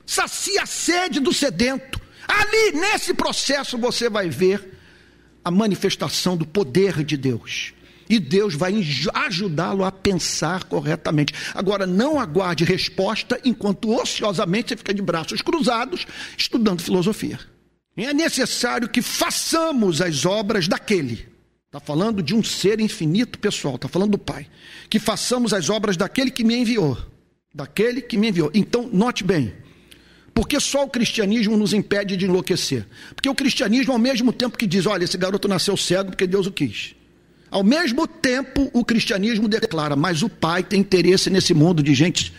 [0.06, 2.02] sacia a sede do sedento.
[2.28, 4.74] Ali, nesse processo, você vai ver
[5.44, 7.75] a manifestação do poder de Deus.
[8.10, 8.74] E Deus vai
[9.14, 11.34] ajudá-lo a pensar corretamente.
[11.54, 16.06] Agora, não aguarde resposta enquanto ociosamente você fica de braços cruzados
[16.38, 17.40] estudando filosofia.
[17.98, 21.28] É necessário que façamos as obras daquele.
[21.66, 24.48] Está falando de um ser infinito pessoal, está falando do Pai.
[24.90, 26.98] Que façamos as obras daquele que me enviou.
[27.54, 28.52] Daquele que me enviou.
[28.54, 29.54] Então, note bem.
[30.34, 32.86] Porque só o cristianismo nos impede de enlouquecer?
[33.16, 36.46] Porque o cristianismo, ao mesmo tempo que diz, olha, esse garoto nasceu cego porque Deus
[36.46, 36.94] o quis.
[37.50, 42.34] Ao mesmo tempo, o cristianismo declara: mas o Pai tem interesse nesse mundo de gente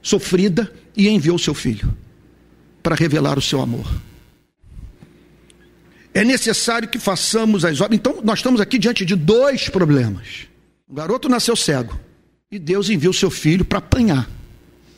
[0.00, 1.96] sofrida e enviou seu filho
[2.82, 3.86] para revelar o seu amor.
[6.14, 7.98] É necessário que façamos as obras.
[7.98, 10.46] Então, nós estamos aqui diante de dois problemas.
[10.88, 12.00] O garoto nasceu cego
[12.50, 14.30] e Deus enviou seu filho para apanhar,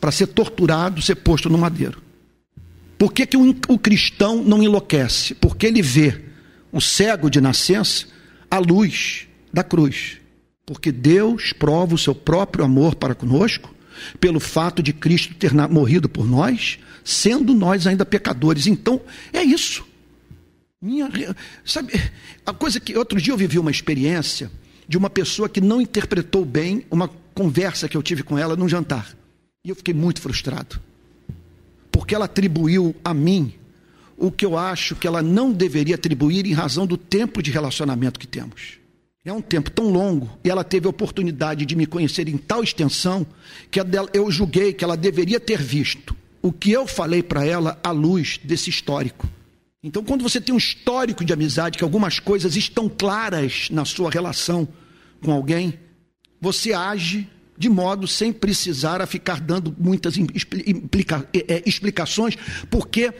[0.01, 2.01] para ser torturado, ser posto no madeiro.
[2.99, 5.35] Por que, que o, o cristão não enlouquece?
[5.35, 6.21] Porque ele vê
[6.71, 8.07] o cego de nascença
[8.51, 10.19] à luz da cruz.
[10.67, 13.75] Porque Deus prova o seu próprio amor para conosco
[14.21, 18.67] pelo fato de Cristo ter morrido por nós, sendo nós ainda pecadores.
[18.67, 19.01] Então,
[19.33, 19.85] é isso.
[20.81, 21.11] Minha,
[21.65, 21.93] sabe,
[22.47, 24.51] a coisa que outro dia eu vivi uma experiência
[24.87, 28.69] de uma pessoa que não interpretou bem uma conversa que eu tive com ela num
[28.69, 29.15] jantar.
[29.65, 30.81] E eu fiquei muito frustrado.
[31.91, 33.55] Porque ela atribuiu a mim
[34.17, 38.19] o que eu acho que ela não deveria atribuir em razão do tempo de relacionamento
[38.19, 38.78] que temos.
[39.29, 42.65] É um tempo tão longo e ela teve a oportunidade de me conhecer em tal
[42.65, 43.27] extensão
[43.71, 43.79] que
[44.15, 48.41] eu julguei que ela deveria ter visto o que eu falei para ela à luz
[48.43, 49.29] desse histórico.
[49.83, 54.11] Então, quando você tem um histórico de amizade, que algumas coisas estão claras na sua
[54.11, 54.67] relação
[55.23, 55.75] com alguém,
[56.41, 62.35] você age de modo sem precisar a ficar dando muitas implica, é, é, explicações,
[62.71, 63.13] porque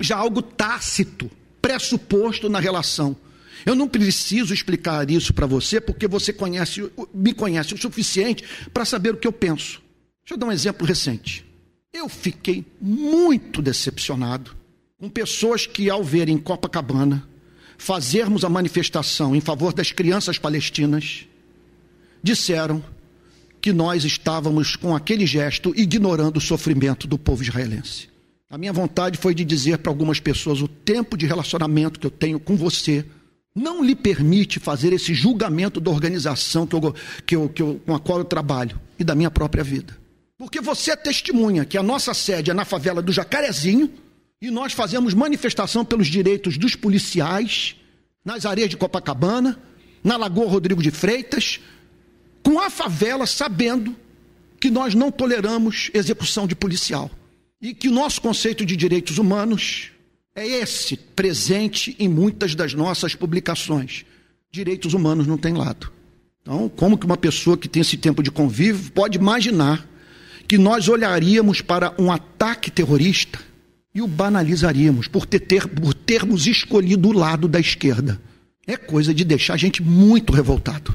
[0.00, 3.14] já algo tácito, pressuposto na relação.
[3.64, 8.84] Eu não preciso explicar isso para você, porque você conhece, me conhece o suficiente para
[8.84, 9.82] saber o que eu penso.
[10.22, 11.44] Deixa eu dar um exemplo recente.
[11.92, 14.56] Eu fiquei muito decepcionado
[14.98, 17.26] com pessoas que, ao verem em Copacabana
[17.78, 21.26] fazermos a manifestação em favor das crianças palestinas,
[22.22, 22.84] disseram
[23.60, 28.08] que nós estávamos com aquele gesto ignorando o sofrimento do povo israelense.
[28.50, 32.10] A minha vontade foi de dizer para algumas pessoas: o tempo de relacionamento que eu
[32.10, 33.04] tenho com você
[33.58, 36.94] não lhe permite fazer esse julgamento da organização que eu,
[37.26, 39.96] que eu, que eu, com a qual eu trabalho e da minha própria vida.
[40.38, 43.90] Porque você é testemunha que a nossa sede é na favela do Jacarezinho
[44.40, 47.74] e nós fazemos manifestação pelos direitos dos policiais
[48.24, 49.58] nas areias de Copacabana,
[50.04, 51.58] na Lagoa Rodrigo de Freitas,
[52.42, 53.96] com a favela sabendo
[54.60, 57.10] que nós não toleramos execução de policial
[57.60, 59.90] e que o nosso conceito de direitos humanos
[60.38, 64.04] é esse presente em muitas das nossas publicações.
[64.52, 65.90] Direitos humanos não tem lado.
[66.40, 69.86] Então, como que uma pessoa que tem esse tempo de convívio pode imaginar
[70.46, 73.40] que nós olharíamos para um ataque terrorista
[73.92, 78.20] e o banalizaríamos por, ter, ter, por termos escolhido o lado da esquerda?
[78.64, 80.94] É coisa de deixar a gente muito revoltado.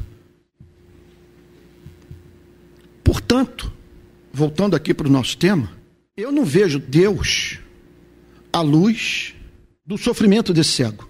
[3.03, 3.71] Portanto,
[4.31, 5.69] voltando aqui para o nosso tema,
[6.15, 7.59] eu não vejo Deus
[8.53, 9.33] à luz
[9.83, 11.09] do sofrimento desse cego.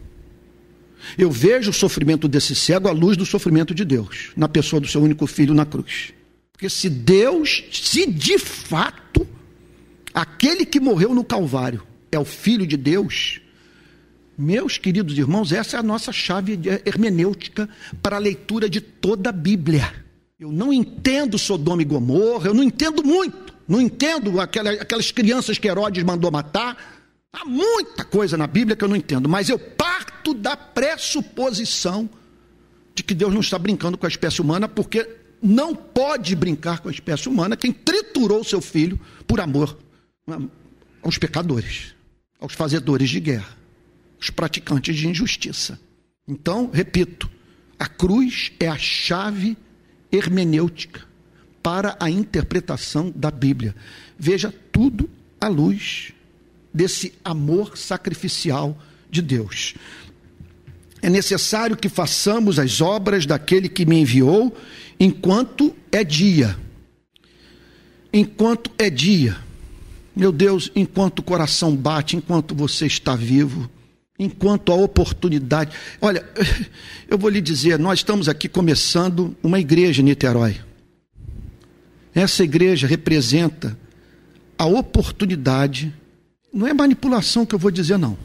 [1.17, 4.87] Eu vejo o sofrimento desse cego à luz do sofrimento de Deus, na pessoa do
[4.87, 6.13] seu único filho na cruz.
[6.53, 9.27] Porque se Deus, se de fato
[10.13, 13.41] aquele que morreu no Calvário é o Filho de Deus,
[14.37, 17.67] meus queridos irmãos, essa é a nossa chave hermenêutica
[18.01, 19.93] para a leitura de toda a Bíblia.
[20.39, 25.67] Eu não entendo Sodoma e Gomorra, eu não entendo muito, não entendo aquelas crianças que
[25.67, 26.92] Herodes mandou matar,
[27.33, 32.07] Há muita coisa na Bíblia que eu não entendo, mas eu parto da pressuposição
[32.93, 35.09] de que Deus não está brincando com a espécie humana, porque
[35.41, 39.77] não pode brincar com a espécie humana quem triturou seu filho por amor
[41.01, 41.95] aos pecadores,
[42.39, 43.57] aos fazedores de guerra,
[44.17, 45.79] aos praticantes de injustiça.
[46.27, 47.29] Então, repito,
[47.79, 49.57] a cruz é a chave
[50.11, 51.01] hermenêutica
[51.63, 53.75] para a interpretação da Bíblia.
[54.17, 55.09] Veja tudo
[55.41, 56.12] à luz
[56.73, 58.77] desse amor sacrificial
[59.09, 59.75] de Deus.
[61.01, 64.55] É necessário que façamos as obras daquele que me enviou
[64.99, 66.57] enquanto é dia.
[68.11, 69.37] Enquanto é dia.
[70.15, 73.69] Meu Deus, enquanto o coração bate, enquanto você está vivo,
[74.17, 75.75] enquanto a oportunidade.
[75.99, 76.25] Olha,
[77.09, 80.61] eu vou lhe dizer, nós estamos aqui começando uma igreja em Niterói.
[82.15, 83.77] Essa igreja representa
[84.57, 85.93] a oportunidade
[86.53, 88.17] não é manipulação que eu vou dizer, não.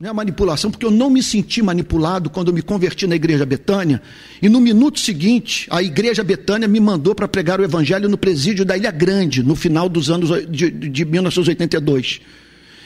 [0.00, 3.44] Não é manipulação, porque eu não me senti manipulado quando eu me converti na Igreja
[3.44, 4.00] Betânia.
[4.40, 8.64] E no minuto seguinte, a Igreja Betânia me mandou para pregar o Evangelho no presídio
[8.64, 12.20] da Ilha Grande, no final dos anos de, de 1982.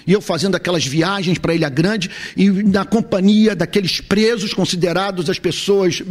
[0.07, 5.39] E eu fazendo aquelas viagens para Ilha Grande e na companhia daqueles presos considerados as
[5.39, 6.03] pessoas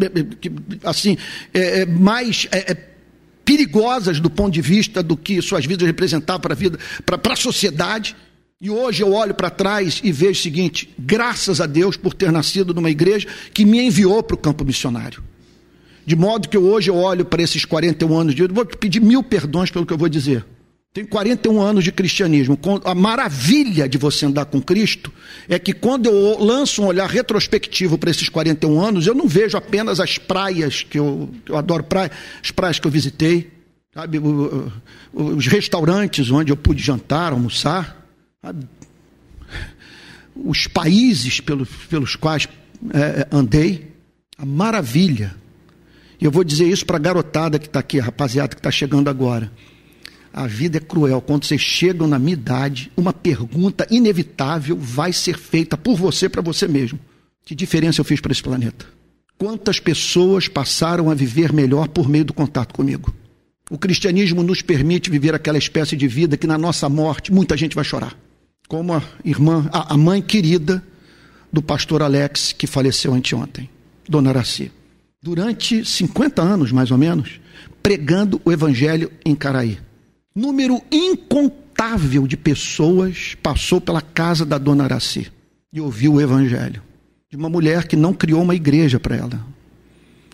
[0.83, 1.17] assim
[1.51, 2.77] é, é, mais é, é,
[3.43, 7.35] perigosas do ponto de vista do que suas vidas representavam para a vida, para a
[7.35, 8.15] sociedade.
[8.61, 12.31] E hoje eu olho para trás e vejo o seguinte: graças a Deus por ter
[12.31, 15.23] nascido numa igreja que me enviou para o campo missionário.
[16.05, 19.23] De modo que hoje eu olho para esses 41 anos de vida, vou pedir mil
[19.23, 20.45] perdões pelo que eu vou dizer.
[20.93, 22.59] Tenho 41 anos de cristianismo.
[22.83, 25.11] A maravilha de você andar com Cristo
[25.47, 29.57] é que quando eu lanço um olhar retrospectivo para esses 41 anos, eu não vejo
[29.57, 32.11] apenas as praias que eu, eu adoro praia,
[32.43, 33.49] as praias que eu visitei,
[33.93, 34.19] sabe,
[35.13, 38.00] os restaurantes onde eu pude jantar, almoçar?
[40.35, 42.47] Os países pelos, pelos quais
[42.93, 43.91] é, andei,
[44.37, 45.35] a maravilha.
[46.19, 48.71] E eu vou dizer isso para a garotada que está aqui, a rapaziada que está
[48.71, 49.51] chegando agora.
[50.33, 51.21] A vida é cruel.
[51.21, 56.41] Quando vocês chegam na minha idade, uma pergunta inevitável vai ser feita por você para
[56.41, 56.99] você mesmo:
[57.45, 58.85] Que diferença eu fiz para esse planeta?
[59.37, 63.13] Quantas pessoas passaram a viver melhor por meio do contato comigo?
[63.69, 67.75] O cristianismo nos permite viver aquela espécie de vida que na nossa morte muita gente
[67.75, 68.15] vai chorar.
[68.71, 70.81] Como a irmã, a mãe querida
[71.51, 73.69] do pastor Alex, que faleceu anteontem,
[74.07, 74.71] Dona Araci.
[75.21, 77.41] Durante 50 anos, mais ou menos,
[77.83, 79.77] pregando o evangelho em Caraí.
[80.33, 85.29] Número incontável de pessoas passou pela casa da dona Araci
[85.73, 86.81] e ouviu o evangelho.
[87.29, 89.45] De uma mulher que não criou uma igreja para ela.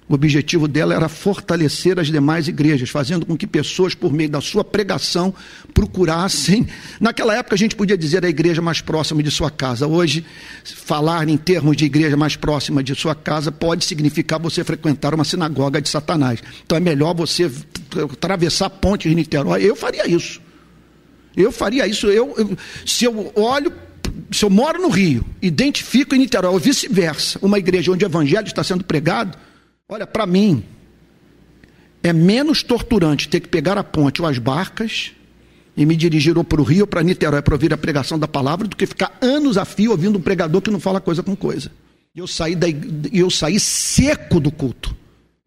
[0.10, 4.40] O objetivo dela era fortalecer as demais igrejas, fazendo com que pessoas, por meio da
[4.40, 5.34] sua pregação,
[5.74, 6.66] procurassem.
[7.00, 9.86] Naquela época a gente podia dizer a igreja mais próxima de sua casa.
[9.86, 10.26] Hoje,
[10.64, 15.26] falar em termos de igreja mais próxima de sua casa pode significar você frequentar uma
[15.26, 16.42] sinagoga de Satanás.
[16.66, 17.52] Então é melhor você
[18.14, 19.62] atravessar a ponte de Niterói.
[19.62, 20.40] Eu faria isso.
[21.36, 22.08] Eu faria isso.
[22.08, 23.74] Eu, eu se eu olho
[24.32, 28.48] se eu moro no Rio, identifico em Niterói, ou vice-versa, uma igreja onde o evangelho
[28.48, 29.38] está sendo pregado,
[29.90, 30.66] Olha, para mim,
[32.04, 35.14] é menos torturante ter que pegar a ponte ou as barcas
[35.78, 38.28] e me dirigir ou para o Rio ou para Niterói para ouvir a pregação da
[38.28, 41.38] palavra do que ficar anos a fio ouvindo um pregador que não fala coisa com
[41.38, 41.72] coisa.
[42.14, 42.58] Eu saí,
[43.14, 44.94] eu saí seco do culto.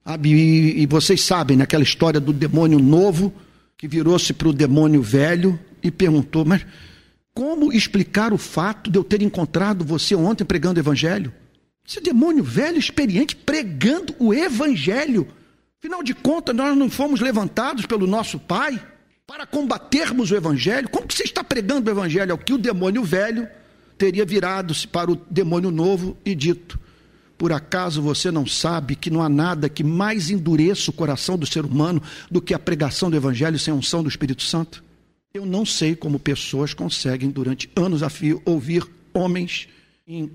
[0.03, 0.33] Sabe?
[0.33, 3.35] E, e vocês sabem, naquela história do demônio novo
[3.77, 6.65] que virou-se para o demônio velho e perguntou: Mas
[7.35, 11.31] como explicar o fato de eu ter encontrado você ontem pregando o evangelho?
[11.87, 15.29] Esse demônio velho, experiente, pregando o evangelho.
[15.79, 18.81] Afinal de contas, nós não fomos levantados pelo nosso Pai
[19.27, 20.89] para combatermos o evangelho.
[20.89, 22.33] Como que você está pregando o evangelho?
[22.33, 23.49] É o que o demônio velho
[23.97, 26.81] teria virado-se para o demônio novo e dito:
[27.39, 31.47] Por acaso você não sabe que não há nada que mais endureça o coração do
[31.47, 34.83] ser humano do que a pregação do evangelho sem unção do Espírito Santo?
[35.33, 39.69] Eu não sei como pessoas conseguem, durante anos a fio, ouvir homens
[40.09, 40.29] em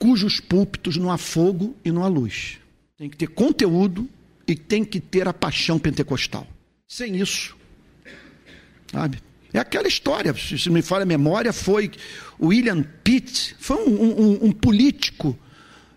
[0.00, 2.58] cujos púlpitos não há fogo e não há luz.
[2.96, 4.08] Tem que ter conteúdo
[4.48, 6.46] e tem que ter a paixão pentecostal.
[6.88, 7.54] Sem isso,
[8.90, 9.18] sabe?
[9.52, 11.90] É aquela história, se me falha a memória, foi
[12.40, 15.38] William Pitt, foi um, um, um político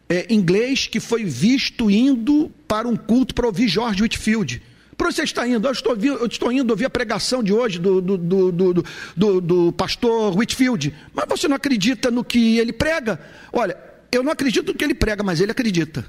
[0.10, 4.62] é, inglês que foi visto indo para um culto para ouvir George Whitfield.
[4.98, 5.68] Para você está indo?
[5.68, 8.86] Eu estou, eu estou indo ouvir a pregação de hoje do, do, do,
[9.16, 10.94] do, do pastor Whitfield.
[11.14, 13.20] Mas você não acredita no que ele prega?
[13.52, 13.78] Olha,
[14.18, 16.06] eu não acredito no que ele prega, mas ele acredita.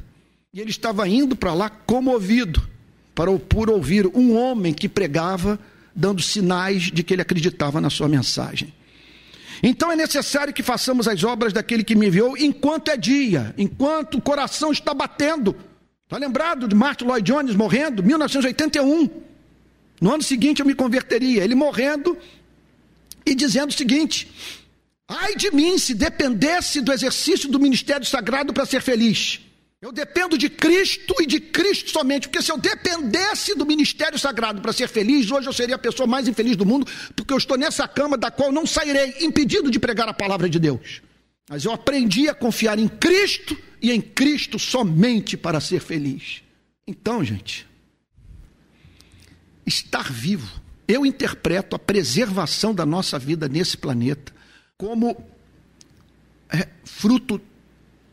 [0.52, 2.66] E ele estava indo para lá comovido,
[3.14, 5.58] para por ouvir um homem que pregava,
[5.94, 8.72] dando sinais de que ele acreditava na sua mensagem.
[9.62, 14.18] Então é necessário que façamos as obras daquele que me enviou enquanto é dia, enquanto
[14.18, 15.56] o coração está batendo.
[16.04, 18.02] Está lembrado de Martin Lloyd Jones morrendo?
[18.02, 19.08] 1981.
[20.00, 21.42] No ano seguinte eu me converteria.
[21.42, 22.16] Ele morrendo
[23.24, 24.30] e dizendo o seguinte:
[25.08, 29.40] Ai de mim se dependesse do exercício do ministério sagrado para ser feliz.
[29.80, 34.62] Eu dependo de Cristo e de Cristo somente, porque se eu dependesse do ministério sagrado
[34.62, 37.58] para ser feliz, hoje eu seria a pessoa mais infeliz do mundo, porque eu estou
[37.58, 41.02] nessa cama da qual não sairei impedido de pregar a palavra de Deus.
[41.50, 46.42] Mas eu aprendi a confiar em Cristo e em Cristo somente para ser feliz.
[46.86, 47.66] Então, gente,
[49.66, 54.32] estar vivo, eu interpreto a preservação da nossa vida nesse planeta
[54.78, 55.16] como
[56.50, 57.40] é, fruto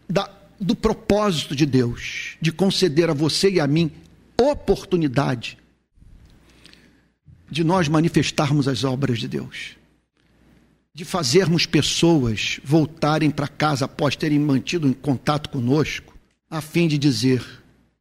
[0.08, 3.92] da, do propósito de Deus de conceder a você e a mim
[4.40, 5.58] oportunidade
[7.50, 9.76] de nós manifestarmos as obras de Deus,
[10.94, 16.18] de fazermos pessoas voltarem para casa após terem mantido em contato conosco,
[16.50, 17.46] a fim de dizer: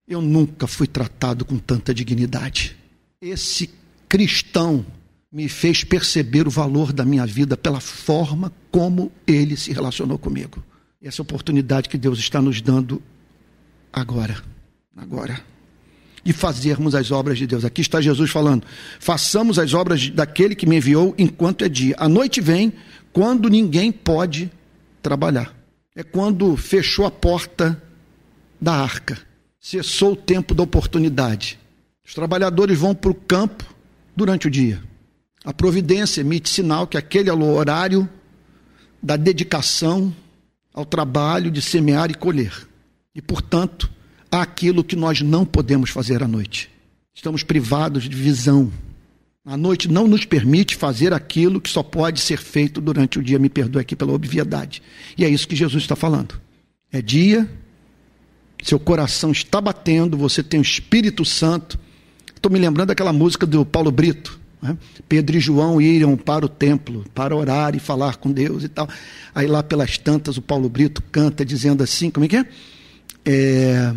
[0.07, 2.77] eu nunca fui tratado com tanta dignidade.
[3.21, 3.71] Esse
[4.09, 4.87] cristão
[5.33, 10.63] me fez perceber o valor da minha vida pela forma como ele se relacionou comigo.
[11.01, 13.01] Essa oportunidade que Deus está nos dando
[13.93, 14.43] agora,
[14.97, 15.41] agora,
[16.25, 17.65] de fazermos as obras de Deus.
[17.65, 18.67] Aqui está Jesus falando:
[18.99, 21.95] façamos as obras daquele que me enviou enquanto é dia.
[21.97, 22.73] A noite vem
[23.13, 24.51] quando ninguém pode
[25.01, 25.55] trabalhar.
[25.95, 27.81] É quando fechou a porta
[28.61, 29.19] da arca,
[29.61, 31.59] cessou o tempo da oportunidade.
[32.05, 33.65] Os trabalhadores vão para o campo
[34.15, 34.90] durante o dia
[35.45, 38.09] A providência emite sinal que aquele é o horário
[39.03, 40.15] da dedicação
[40.73, 42.53] ao trabalho de semear e colher.
[43.15, 43.91] E, portanto,
[44.31, 46.71] há aquilo que nós não podemos fazer à noite.
[47.15, 48.71] Estamos privados de visão.
[49.45, 53.39] A noite não nos permite fazer aquilo que só pode ser feito durante o dia.
[53.39, 54.83] Me perdoe aqui pela obviedade.
[55.17, 56.41] E é isso que Jesus está falando.
[56.93, 57.49] É dia,
[58.63, 61.79] seu coração está batendo, você tem o Espírito Santo.
[62.35, 64.40] Estou me lembrando daquela música do Paulo Brito.
[64.63, 64.77] Né?
[65.09, 68.89] Pedro e João iam para o templo para orar e falar com Deus e tal.
[69.35, 72.47] Aí lá pelas tantas o Paulo Brito canta dizendo assim, como é que é?
[73.25, 73.95] é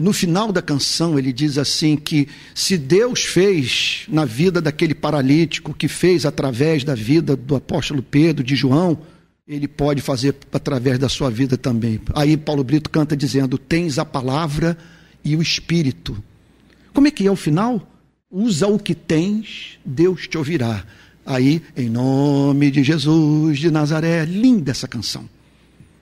[0.00, 5.72] no final da canção ele diz assim que se Deus fez na vida daquele paralítico,
[5.72, 8.98] que fez através da vida do apóstolo Pedro, de João,
[9.46, 12.00] ele pode fazer através da sua vida também.
[12.14, 14.76] Aí Paulo Brito canta dizendo: Tens a palavra
[15.24, 16.20] e o Espírito.
[16.92, 17.93] Como é que é o final?
[18.30, 20.84] Usa o que tens, Deus te ouvirá.
[21.24, 25.28] Aí, em nome de Jesus de Nazaré, linda essa canção.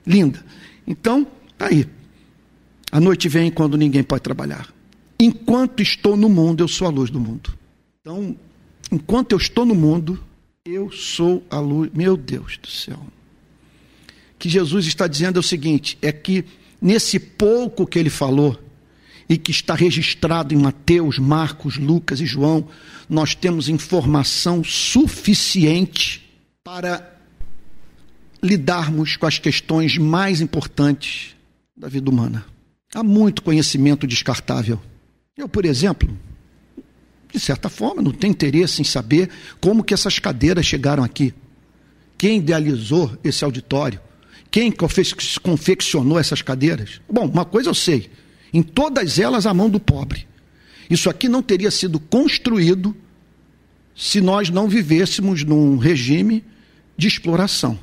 [0.05, 0.43] Linda.
[0.85, 1.25] Então,
[1.57, 1.87] tá aí.
[2.91, 4.73] A noite vem quando ninguém pode trabalhar.
[5.19, 7.53] Enquanto estou no mundo, eu sou a luz do mundo.
[8.01, 8.35] Então,
[8.91, 10.21] enquanto eu estou no mundo,
[10.65, 11.89] eu sou a luz.
[11.93, 12.99] Meu Deus do céu
[14.43, 16.43] que Jesus está dizendo é o seguinte: é que
[16.81, 18.59] nesse pouco que ele falou,
[19.33, 22.67] e que está registrado em Mateus, Marcos, Lucas e João,
[23.09, 26.23] nós temos informação suficiente
[26.63, 27.17] para
[28.43, 31.35] lidarmos com as questões mais importantes
[31.75, 32.45] da vida humana.
[32.93, 34.79] Há muito conhecimento descartável.
[35.35, 36.15] Eu, por exemplo,
[37.33, 41.33] de certa forma, não tenho interesse em saber como que essas cadeiras chegaram aqui.
[42.19, 43.99] Quem idealizou esse auditório?
[44.51, 47.01] Quem confeccionou essas cadeiras?
[47.11, 48.11] Bom, uma coisa eu sei:
[48.53, 50.27] em todas elas a mão do pobre.
[50.89, 52.95] Isso aqui não teria sido construído
[53.95, 56.43] se nós não vivêssemos num regime
[56.97, 57.79] de exploração.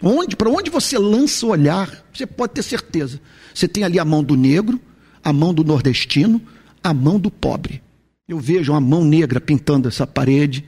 [0.00, 3.20] Onde, para onde você lança o olhar, você pode ter certeza.
[3.54, 4.80] Você tem ali a mão do negro,
[5.22, 6.40] a mão do nordestino,
[6.82, 7.82] a mão do pobre.
[8.28, 10.64] Eu vejo uma mão negra pintando essa parede,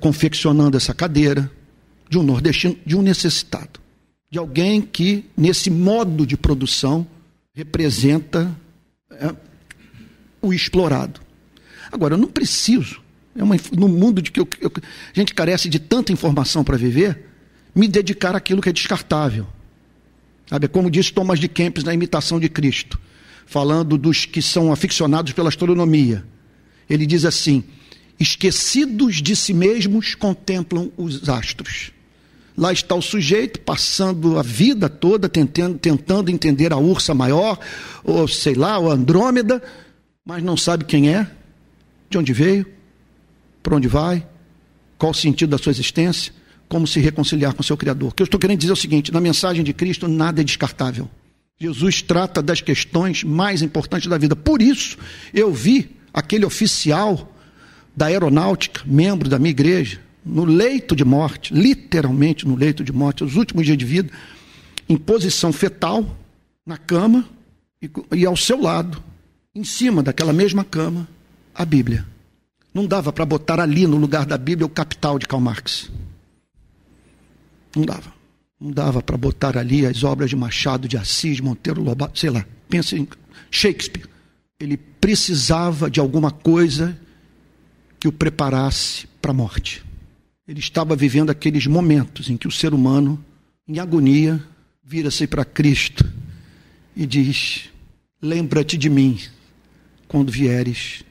[0.00, 1.50] confeccionando essa cadeira,
[2.08, 3.82] de um nordestino, de um necessitado
[4.32, 7.06] de alguém que, nesse modo de produção,
[7.54, 8.56] representa
[9.10, 9.34] é,
[10.40, 11.20] o explorado.
[11.90, 13.00] Agora, eu não preciso,
[13.36, 16.76] é uma, no mundo de que eu, eu, a gente carece de tanta informação para
[16.76, 17.26] viver,
[17.74, 19.46] me dedicar àquilo que é descartável.
[20.48, 20.68] Sabe?
[20.68, 22.98] Como disse Thomas de Kempis na Imitação de Cristo,
[23.46, 26.24] falando dos que são aficionados pela astronomia.
[26.88, 27.64] Ele diz assim:
[28.18, 31.92] esquecidos de si mesmos, contemplam os astros.
[32.56, 37.58] Lá está o sujeito passando a vida toda tentando, tentando entender a ursa maior,
[38.04, 39.62] ou sei lá, o Andrômeda,
[40.24, 41.26] mas não sabe quem é,
[42.10, 42.66] de onde veio,
[43.62, 44.26] para onde vai,
[44.98, 46.32] qual o sentido da sua existência,
[46.68, 48.10] como se reconciliar com seu Criador.
[48.10, 50.44] O que eu estou querendo dizer é o seguinte: na mensagem de Cristo, nada é
[50.44, 51.08] descartável.
[51.58, 54.34] Jesus trata das questões mais importantes da vida.
[54.34, 54.98] Por isso,
[55.32, 57.32] eu vi aquele oficial
[57.96, 63.24] da aeronáutica, membro da minha igreja, no leito de morte, literalmente no leito de morte,
[63.24, 64.10] os últimos dias de vida,
[64.88, 66.16] em posição fetal,
[66.64, 67.28] na cama,
[67.80, 69.02] e, e ao seu lado,
[69.54, 71.08] em cima daquela mesma cama,
[71.54, 72.06] a Bíblia.
[72.72, 75.90] Não dava para botar ali no lugar da Bíblia o capital de Karl Marx.
[77.76, 78.12] Não dava.
[78.58, 82.46] Não dava para botar ali as obras de Machado de Assis, Monteiro Lobato, sei lá.
[82.68, 83.08] Pensa em
[83.50, 84.08] Shakespeare.
[84.58, 86.96] Ele precisava de alguma coisa
[87.98, 89.84] que o preparasse para a morte.
[90.46, 93.22] Ele estava vivendo aqueles momentos em que o ser humano,
[93.66, 94.42] em agonia,
[94.82, 96.04] vira-se para Cristo
[96.96, 97.70] e diz:
[98.20, 99.18] Lembra-te de mim
[100.08, 101.04] quando vieres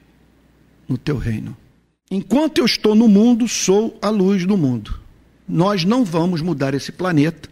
[0.88, 1.56] no teu reino.
[2.10, 5.00] Enquanto eu estou no mundo, sou a luz do mundo.
[5.48, 7.50] Nós não vamos mudar esse planeta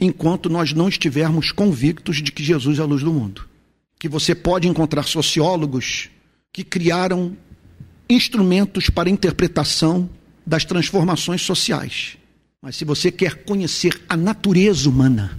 [0.00, 3.48] enquanto nós não estivermos convictos de que Jesus é a luz do mundo.
[3.98, 6.08] Que você pode encontrar sociólogos
[6.52, 7.36] que criaram
[8.08, 10.08] instrumentos para interpretação
[10.48, 12.16] das transformações sociais.
[12.62, 15.38] Mas se você quer conhecer a natureza humana,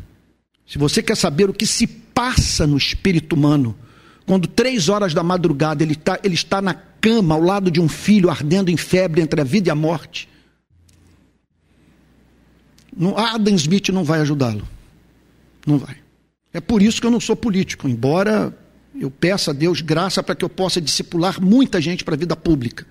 [0.67, 3.75] se você quer saber o que se passa no espírito humano,
[4.27, 7.89] quando três horas da madrugada ele, tá, ele está na cama ao lado de um
[7.89, 10.29] filho ardendo em febre entre a vida e a morte,
[12.95, 14.67] no, Adam Smith não vai ajudá-lo.
[15.65, 15.97] Não vai.
[16.53, 18.55] É por isso que eu não sou político, embora
[18.99, 22.35] eu peça a Deus graça para que eu possa discipular muita gente para a vida
[22.35, 22.85] pública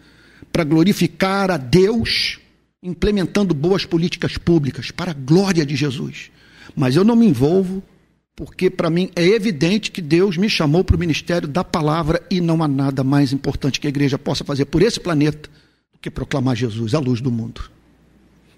[0.59, 2.41] para glorificar a Deus,
[2.83, 6.33] implementando boas políticas públicas, para a glória de Jesus.
[6.75, 7.81] Mas eu não me envolvo,
[8.35, 12.41] porque para mim é evidente que Deus me chamou para o ministério da palavra e
[12.41, 15.49] não há nada mais importante que a igreja possa fazer por esse planeta
[15.93, 17.71] do que proclamar Jesus, a luz do mundo.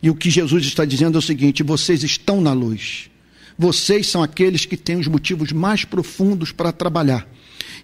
[0.02, 3.10] E o que Jesus está dizendo é o seguinte: vocês estão na luz.
[3.58, 7.28] Vocês são aqueles que têm os motivos mais profundos para trabalhar.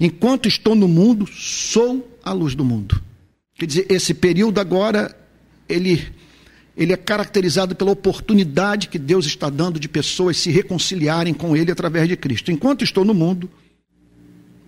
[0.00, 3.04] Enquanto estou no mundo, sou a luz do mundo.
[3.58, 5.16] Quer dizer, esse período agora,
[5.68, 6.06] ele,
[6.76, 11.72] ele é caracterizado pela oportunidade que Deus está dando de pessoas se reconciliarem com Ele
[11.72, 12.52] através de Cristo.
[12.52, 13.50] Enquanto estou no mundo,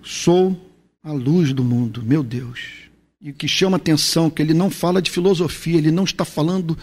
[0.02, 0.58] sou
[1.02, 2.88] a luz do mundo, meu Deus.
[3.20, 6.24] E o que chama atenção é que ele não fala de filosofia, ele não está
[6.24, 6.78] falando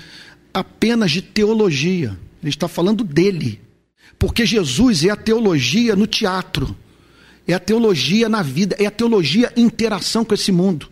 [0.53, 3.59] apenas de teologia, ele está falando dele.
[4.19, 6.75] Porque Jesus é a teologia no teatro,
[7.47, 10.89] é a teologia na vida, é a teologia em interação com esse mundo.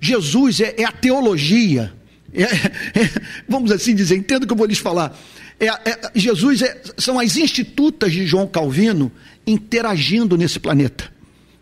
[0.00, 1.92] Jesus é, é a teologia,
[2.32, 3.10] é, é,
[3.48, 5.18] vamos assim dizer, entendo o que eu vou lhes falar.
[5.58, 9.10] É, é Jesus é, são as institutas de João Calvino
[9.46, 11.12] interagindo nesse planeta.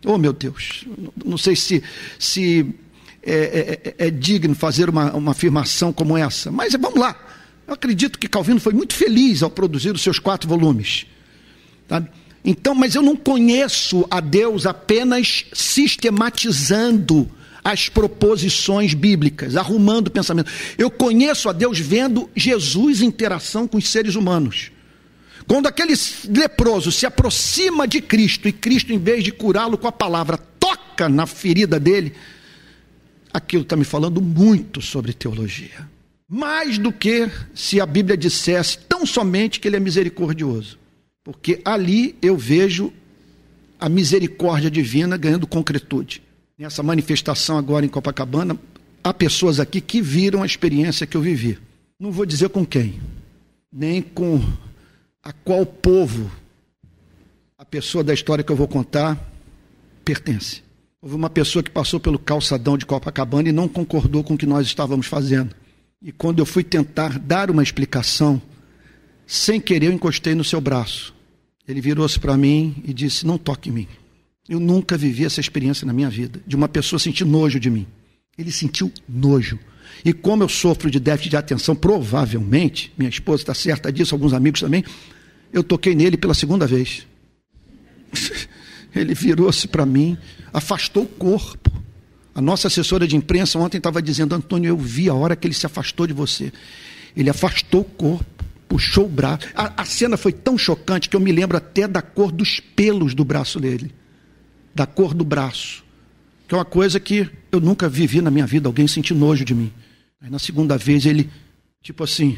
[0.05, 0.85] Oh meu Deus,
[1.25, 1.83] não sei se,
[2.19, 2.73] se
[3.23, 7.15] é, é, é, digno fazer uma, uma afirmação como essa, mas vamos lá.
[7.67, 11.05] Eu acredito que Calvino foi muito feliz ao produzir os seus quatro volumes.
[11.87, 12.07] Tá?
[12.45, 17.29] Então, mas eu não conheço a Deus apenas sistematizando
[17.67, 20.49] as proposições bíblicas, arrumando o pensamento.
[20.77, 24.71] Eu conheço a Deus vendo Jesus em interação com os seres humanos.
[25.45, 25.93] Quando aquele
[26.29, 31.09] leproso se aproxima de Cristo e Cristo, em vez de curá-lo com a palavra, toca
[31.09, 32.13] na ferida dele,
[33.33, 35.89] aquilo está me falando muito sobre teologia.
[36.25, 40.79] Mais do que se a Bíblia dissesse tão somente que ele é misericordioso.
[41.21, 42.93] Porque ali eu vejo
[43.77, 46.26] a misericórdia divina ganhando concretude.
[46.57, 48.57] Nessa manifestação agora em Copacabana,
[49.03, 51.59] há pessoas aqui que viram a experiência que eu vivi.
[51.99, 52.99] Não vou dizer com quem,
[53.71, 54.41] nem com
[55.21, 56.31] a qual povo
[57.59, 59.19] a pessoa da história que eu vou contar
[60.03, 60.63] pertence.
[60.99, 64.47] Houve uma pessoa que passou pelo calçadão de Copacabana e não concordou com o que
[64.47, 65.55] nós estávamos fazendo.
[66.01, 68.41] E quando eu fui tentar dar uma explicação,
[69.27, 71.13] sem querer eu encostei no seu braço.
[71.67, 73.87] Ele virou-se para mim e disse: Não toque em mim.
[74.47, 77.85] Eu nunca vivi essa experiência na minha vida, de uma pessoa sentir nojo de mim.
[78.37, 79.59] Ele sentiu nojo.
[80.05, 84.31] E como eu sofro de déficit de atenção, provavelmente, minha esposa está certa disso, alguns
[84.31, 84.83] amigos também,
[85.51, 87.05] eu toquei nele pela segunda vez.
[88.95, 90.17] Ele virou-se para mim,
[90.51, 91.71] afastou o corpo.
[92.33, 95.53] A nossa assessora de imprensa ontem estava dizendo: Antônio, eu vi a hora que ele
[95.53, 96.51] se afastou de você.
[97.15, 99.45] Ele afastou o corpo, puxou o braço.
[99.53, 103.13] A, a cena foi tão chocante que eu me lembro até da cor dos pelos
[103.13, 103.91] do braço dele
[104.77, 105.83] da cor do braço.
[106.47, 109.55] Que é uma coisa que eu nunca vivi na minha vida, alguém sentir nojo de
[109.55, 109.73] mim.
[110.21, 111.29] Aí na segunda vez ele,
[111.81, 112.37] tipo assim,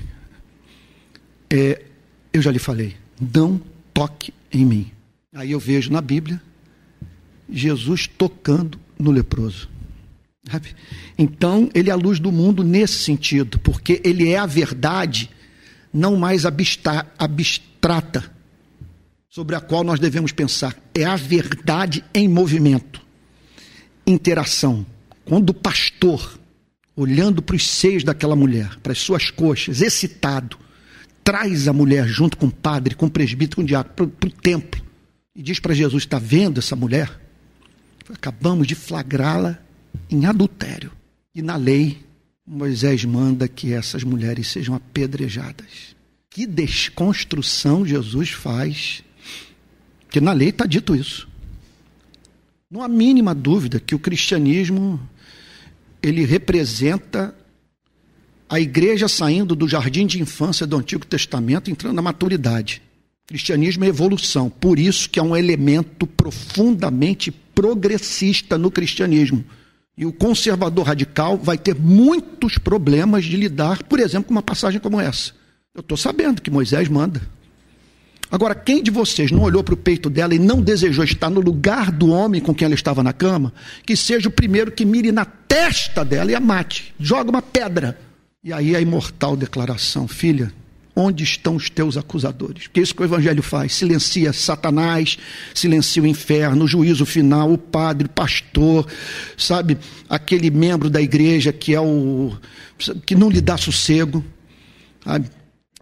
[1.49, 1.83] é,
[2.31, 3.61] eu já lhe falei, não
[3.93, 4.91] toque em mim.
[5.35, 6.41] Aí eu vejo na Bíblia
[7.49, 9.69] Jesus tocando no leproso.
[11.17, 15.29] Então, ele é a luz do mundo nesse sentido, porque ele é a verdade
[15.93, 18.31] não mais abstrata
[19.30, 20.75] sobre a qual nós devemos pensar.
[20.93, 23.01] É a verdade em movimento,
[24.05, 24.86] interação.
[25.23, 26.39] Quando o pastor,
[26.95, 30.57] olhando para os seios daquela mulher, para as suas coxas, excitado,
[31.23, 34.32] traz a mulher junto com o padre, com o presbítero, com o diácono, para o
[34.32, 34.82] templo,
[35.36, 37.19] e diz para Jesus: Está vendo essa mulher?
[38.11, 39.59] Acabamos de flagrá-la
[40.09, 40.91] em adultério.
[41.36, 41.99] E na lei,
[42.45, 45.95] Moisés manda que essas mulheres sejam apedrejadas.
[46.32, 49.03] Que desconstrução Jesus faz,
[50.10, 51.28] que na lei está dito isso.
[52.70, 54.99] Não há mínima dúvida que o cristianismo
[56.01, 57.34] ele representa
[58.49, 62.82] a igreja saindo do jardim de infância do Antigo Testamento, entrando na maturidade.
[63.28, 69.45] Cristianismo é evolução, por isso que é um elemento profundamente progressista no cristianismo.
[69.95, 74.80] E o conservador radical vai ter muitos problemas de lidar, por exemplo, com uma passagem
[74.80, 75.34] como essa.
[75.76, 77.22] Eu estou sabendo que Moisés manda.
[78.32, 81.41] Agora, quem de vocês não olhou para o peito dela e não desejou estar no
[81.41, 83.51] lugar do homem com quem ela estava na cama,
[83.86, 87.99] que seja o primeiro que mire na testa dela e a mate, joga uma pedra.
[88.43, 90.53] E aí a imortal declaração: Filha,
[90.95, 92.67] onde estão os teus acusadores?
[92.67, 95.17] Porque isso que o Evangelho faz: silencia Satanás,
[95.55, 98.88] silencia o inferno, o juízo final, o padre, o pastor,
[99.36, 99.77] sabe,
[100.07, 102.34] aquele membro da igreja que é o
[103.05, 104.23] que não lhe dá sossego,
[105.03, 105.30] sabe?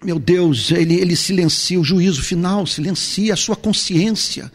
[0.03, 4.51] Meu Deus, ele, ele silencia o juízo final, silencia a sua consciência,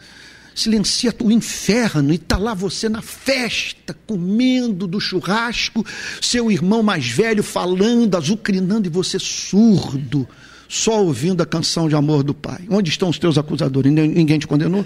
[0.55, 5.85] silencia o inferno, e está lá você na festa, comendo do churrasco,
[6.21, 10.27] seu irmão mais velho falando, azucrinando, e você surdo,
[10.69, 12.61] só ouvindo a canção de amor do Pai.
[12.69, 13.91] Onde estão os teus acusadores?
[13.91, 14.85] Ninguém te condenou?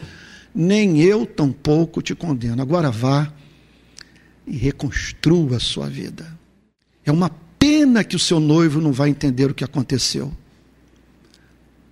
[0.55, 2.63] Nem eu tampouco te condeno.
[2.63, 3.31] Agora vá
[4.47, 6.35] e reconstrua a sua vida.
[7.05, 7.29] É uma
[7.59, 10.33] pena que o seu noivo não vai entender o que aconteceu.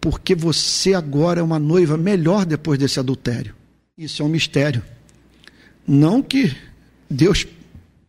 [0.06, 3.56] Porque você agora é uma noiva melhor depois desse adultério.
[3.98, 4.84] Isso é um mistério.
[5.88, 6.56] Não que
[7.10, 7.48] Deus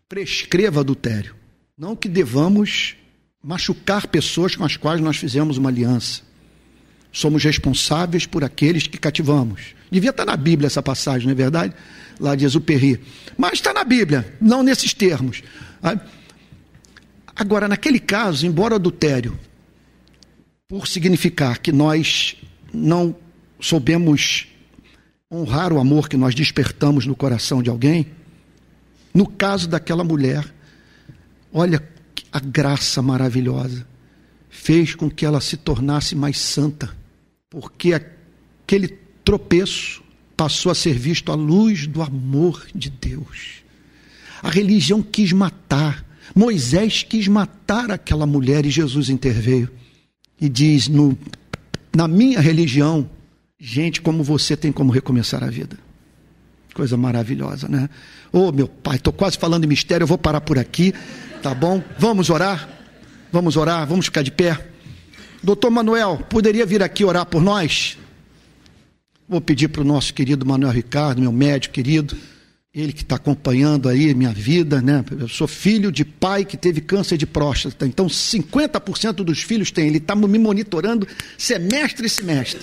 [0.06, 1.34] prescreva adultério.
[1.74, 2.96] Não que devamos
[3.42, 6.20] machucar pessoas com as quais nós fizemos uma aliança.
[7.10, 9.74] Somos responsáveis por aqueles que cativamos.
[9.90, 11.74] Devia estar na Bíblia essa passagem, não é verdade?
[12.20, 13.00] Lá de Exuperi.
[13.38, 15.42] Mas está na Bíblia, não nesses termos.
[17.34, 19.38] Agora, naquele caso, embora adultério,
[20.68, 22.36] por significar que nós
[22.72, 23.14] não
[23.60, 24.48] soubemos
[25.32, 28.06] honrar o amor que nós despertamos no coração de alguém,
[29.12, 30.44] no caso daquela mulher,
[31.52, 31.82] olha
[32.32, 33.86] a graça maravilhosa
[34.56, 36.90] fez com que ela se tornasse mais santa,
[37.50, 38.88] porque aquele
[39.22, 40.02] tropeço
[40.36, 43.62] passou a ser visto à luz do amor de Deus.
[44.42, 46.04] A religião quis matar,
[46.34, 49.70] Moisés quis matar aquela mulher e Jesus interveio.
[50.40, 51.16] E diz: no,
[51.94, 53.08] Na minha religião,
[53.58, 55.78] gente como você tem como recomeçar a vida.
[56.74, 57.88] Coisa maravilhosa, né?
[58.32, 60.92] Ô oh, meu pai, estou quase falando em mistério, eu vou parar por aqui,
[61.42, 61.82] tá bom?
[61.98, 62.68] Vamos orar?
[63.32, 64.58] Vamos orar, vamos ficar de pé.
[65.42, 67.96] Doutor Manuel, poderia vir aqui orar por nós?
[69.28, 72.16] Vou pedir para o nosso querido Manuel Ricardo, meu médico querido,
[72.76, 75.02] ele que está acompanhando aí minha vida, né?
[75.18, 79.86] Eu sou filho de pai que teve câncer de próstata, então 50% dos filhos tem.
[79.86, 81.08] Ele está me monitorando
[81.38, 82.60] semestre e semestre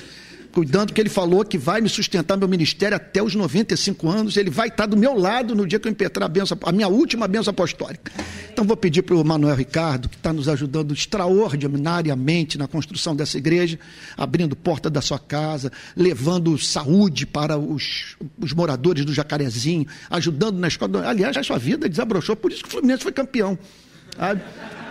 [0.53, 4.51] cuidando que ele falou que vai me sustentar meu ministério até os 95 anos, ele
[4.51, 7.27] vai estar do meu lado no dia que eu impetrar a, benção, a minha última
[7.27, 8.11] benção apostólica.
[8.51, 13.37] Então vou pedir para o Manuel Ricardo, que está nos ajudando extraordinariamente na construção dessa
[13.37, 13.79] igreja,
[14.15, 20.67] abrindo porta da sua casa, levando saúde para os, os moradores do Jacarezinho, ajudando na
[20.67, 21.09] escola.
[21.09, 23.57] Aliás, a sua vida desabrochou, por isso que o Fluminense foi campeão.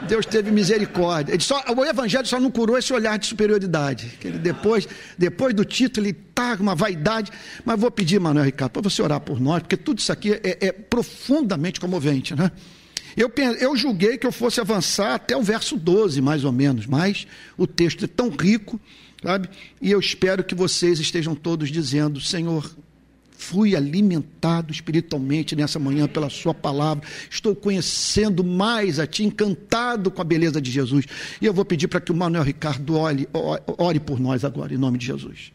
[0.09, 1.33] Deus teve misericórdia.
[1.33, 4.19] Ele só, o Evangelho só não curou esse olhar de superioridade.
[4.21, 7.31] Que ele depois, depois do título, ele está com uma vaidade.
[7.65, 10.59] Mas vou pedir, Manuel Ricardo, para você orar por nós, porque tudo isso aqui é,
[10.61, 12.35] é profundamente comovente.
[12.35, 12.51] Né?
[13.17, 17.27] Eu, eu julguei que eu fosse avançar até o verso 12, mais ou menos, mas
[17.57, 18.81] o texto é tão rico,
[19.23, 19.49] sabe?
[19.81, 22.71] E eu espero que vocês estejam todos dizendo: Senhor,
[23.43, 27.05] Fui alimentado espiritualmente nessa manhã pela Sua palavra.
[27.29, 31.07] Estou conhecendo mais a Ti, encantado com a beleza de Jesus.
[31.41, 33.29] E eu vou pedir para que o Manuel Ricardo ore,
[33.77, 35.53] ore por nós agora, em nome de Jesus.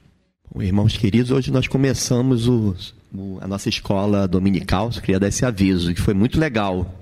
[0.54, 2.76] Bom, irmãos queridos, hoje nós começamos o,
[3.16, 4.92] o, a nossa escola dominical.
[4.92, 6.94] Só queria dar esse aviso, que foi muito legal.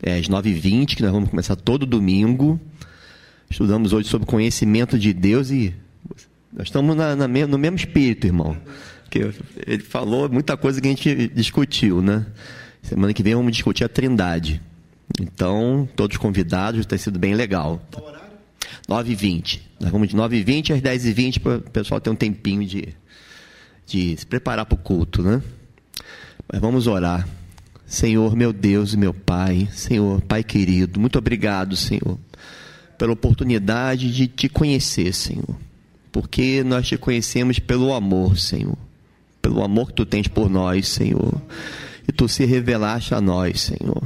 [0.00, 2.60] É às 9h20, que nós vamos começar todo domingo.
[3.50, 5.74] Estudamos hoje sobre conhecimento de Deus e
[6.52, 8.56] nós estamos na, na, no mesmo espírito, irmão
[9.10, 9.30] que
[9.66, 12.26] ele falou muita coisa que a gente discutiu, né?
[12.82, 14.60] Semana que vem vamos discutir a Trindade.
[15.20, 17.82] Então, todos convidados, tem sido bem legal.
[18.88, 19.60] 9h20.
[19.80, 22.88] Nós vamos de 9h20 às 10h20 para o pessoal ter um tempinho de,
[23.86, 25.42] de se preparar para o culto, né?
[26.50, 27.26] Mas vamos orar.
[27.86, 32.18] Senhor, meu Deus e meu Pai, Senhor, Pai querido, muito obrigado, Senhor,
[32.98, 35.56] pela oportunidade de te conhecer, Senhor.
[36.12, 38.76] Porque nós te conhecemos pelo amor, Senhor
[39.40, 41.40] pelo amor que tu tens por nós, Senhor.
[42.06, 44.02] E tu se revelaste a nós, Senhor.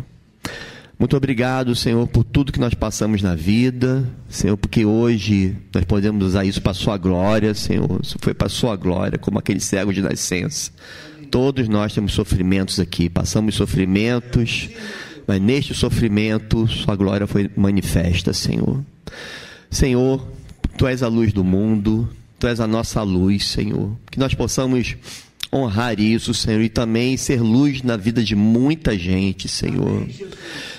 [0.99, 6.24] Muito obrigado, Senhor, por tudo que nós passamos na vida, Senhor, porque hoje nós podemos
[6.24, 8.01] usar isso para a Sua glória, Senhor.
[8.03, 10.70] Isso foi para a Sua glória, como aquele cego de nascença.
[11.30, 14.68] Todos nós temos sofrimentos aqui, passamos sofrimentos,
[15.26, 18.80] mas neste sofrimento Sua glória foi manifesta, Senhor.
[19.70, 20.24] Senhor,
[20.76, 22.09] Tu és a luz do mundo,
[22.43, 23.97] Tu és a nossa luz, Senhor.
[24.11, 24.97] Que nós possamos
[25.55, 30.09] honrar isso, Senhor, e também ser luz na vida de muita gente, Senhor.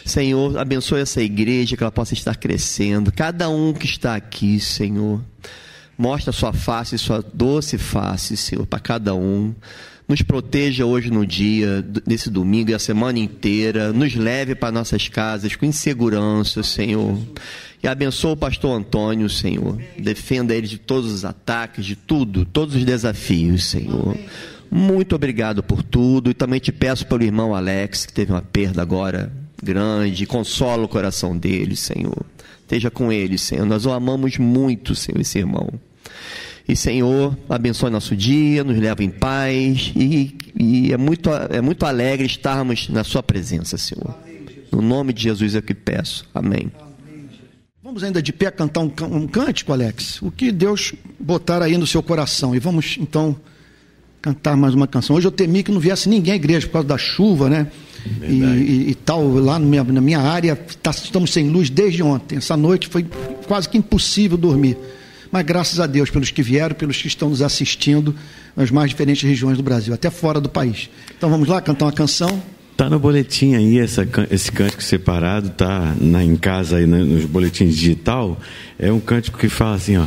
[0.05, 3.13] Senhor, abençoe essa igreja, que ela possa estar crescendo.
[3.13, 5.21] Cada um que está aqui, Senhor.
[5.97, 9.55] Mostra a sua face, sua doce face, Senhor, para cada um.
[10.05, 13.93] Nos proteja hoje no dia, nesse domingo e a semana inteira.
[13.93, 17.17] Nos leve para nossas casas com insegurança, Senhor.
[17.83, 19.77] E abençoa o pastor Antônio, Senhor.
[19.99, 24.17] Defenda ele de todos os ataques, de tudo, todos os desafios, Senhor.
[24.71, 28.81] Muito obrigado por tudo e também te peço pelo irmão Alex, que teve uma perda
[28.81, 29.31] agora
[29.61, 32.25] grande, consola o coração dele, Senhor.
[32.61, 33.65] Esteja com ele, Senhor.
[33.65, 35.69] Nós o amamos muito, Senhor, esse irmão.
[36.65, 41.85] E, Senhor, abençoe nosso dia, nos leva em paz e, e é, muito, é muito
[41.85, 44.15] alegre estarmos na Sua presença, Senhor.
[44.71, 46.25] No nome de Jesus é que peço.
[46.33, 46.71] Amém.
[47.83, 50.21] Vamos ainda de pé cantar um, um cântico, Alex?
[50.21, 52.55] O que Deus botar aí no seu coração.
[52.55, 53.35] E vamos então
[54.21, 55.17] cantar mais uma canção.
[55.17, 57.67] Hoje eu temi que não viesse ninguém à igreja por causa da chuva, né?
[58.21, 59.27] e, e, e, tal.
[59.33, 62.37] Lá minha, na minha área, tá, estamos sem luz desde ontem.
[62.37, 63.05] Essa noite foi
[63.47, 64.77] quase que impossível dormir.
[65.29, 68.15] Mas graças a Deus pelos que vieram, pelos que estão nos assistindo
[68.55, 70.89] nas mais diferentes regiões do Brasil, até fora do país.
[71.17, 72.41] Então vamos lá cantar uma canção.
[72.75, 77.75] Tá no boletim aí essa, esse cântico separado, tá na, em casa aí nos boletins
[77.75, 78.37] digital.
[78.79, 80.05] É um cântico que fala assim, ó.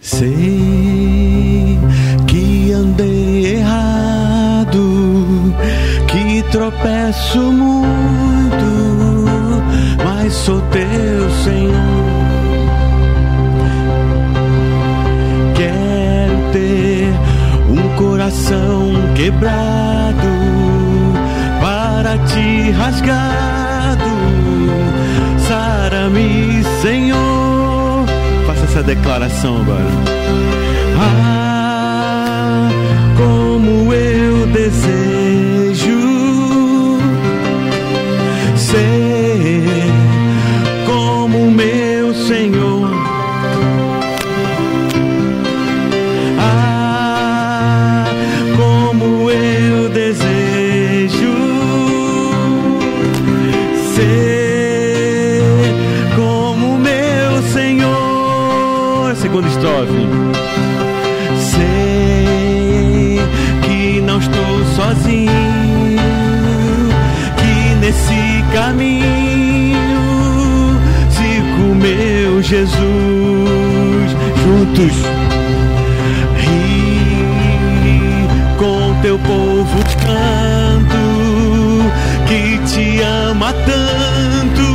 [0.00, 1.78] Sei
[2.26, 5.54] que andei errado,
[6.06, 8.64] que tropeço muito,
[10.02, 11.72] mas sou teu Senhor.
[15.54, 17.12] Quero ter
[17.70, 20.07] um coração quebrado
[22.26, 24.10] ti rasgado.
[25.46, 28.06] Sara-me, Senhor.
[28.46, 29.84] Faça essa declaração agora.
[31.00, 32.68] Ah,
[33.16, 35.07] como eu desejo
[72.48, 74.10] Jesus
[74.42, 74.96] juntos.
[76.34, 78.26] Ri
[78.56, 80.96] com teu povo canto
[82.26, 84.66] que te ama tanto,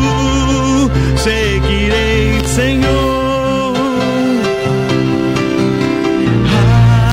[1.18, 3.74] seguirei, Senhor.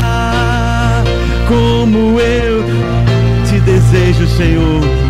[0.05, 1.03] Ah,
[1.49, 2.65] como eu
[3.49, 5.10] te desejo, Senhor.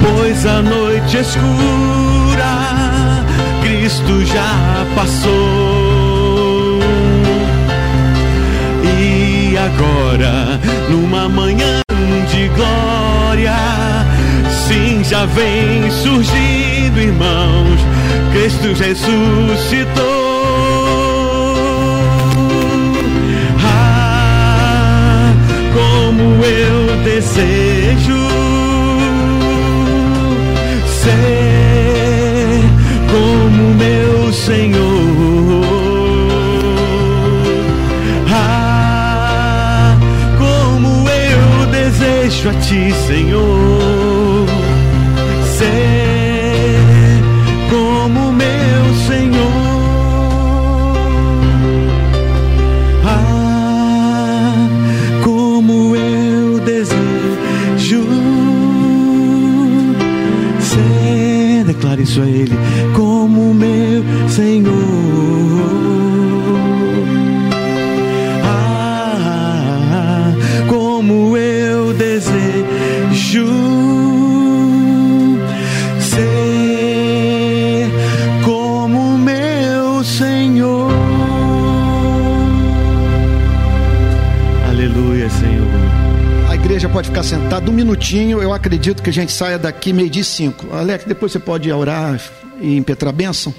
[0.00, 1.64] Pois a noite escura
[3.62, 6.78] Cristo já passou.
[9.00, 11.80] E agora, numa manhã
[12.30, 13.56] de glória,
[14.68, 17.80] sim, já vem surgindo, irmãos,
[18.32, 20.23] Cristo ressuscitou.
[27.34, 28.28] Desejo
[30.86, 32.60] ser
[33.10, 35.64] como meu Senhor.
[38.30, 39.96] Ah,
[40.38, 44.23] como eu desejo a Ti, Senhor,
[62.16, 62.63] a
[86.94, 88.40] pode ficar sentada um minutinho.
[88.40, 90.72] Eu acredito que a gente saia daqui meio-dia e cinco.
[90.72, 92.22] Alex, depois você pode orar
[92.60, 93.52] e impetrar bênção.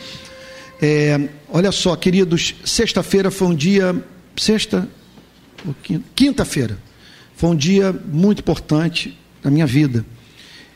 [0.81, 1.19] É,
[1.49, 3.93] olha só, queridos, sexta-feira foi um dia.
[4.38, 4.88] Sexta?
[6.15, 6.77] Quinta-feira.
[7.36, 10.05] Foi um dia muito importante na minha vida.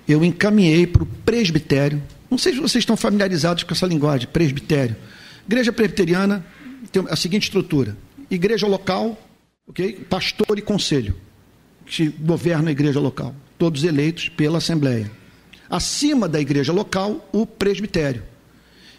[0.06, 2.04] Eu encaminhei para o presbitério.
[2.30, 4.98] Não sei se vocês estão familiarizados com essa linguagem, presbitério.
[5.48, 6.46] Igreja presbiteriana
[6.92, 7.96] tem a seguinte estrutura:
[8.30, 9.18] igreja local,
[9.66, 9.94] ok?
[10.10, 11.16] Pastor e conselho
[11.90, 15.12] que governa a igreja local, todos eleitos pela Assembleia.
[15.68, 18.24] Acima da igreja local, o presbitério,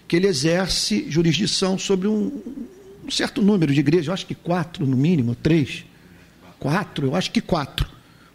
[0.09, 2.43] que ele exerce jurisdição sobre um,
[3.07, 5.85] um certo número de igrejas, eu acho que quatro no mínimo, três,
[6.59, 7.89] quatro, eu acho que quatro,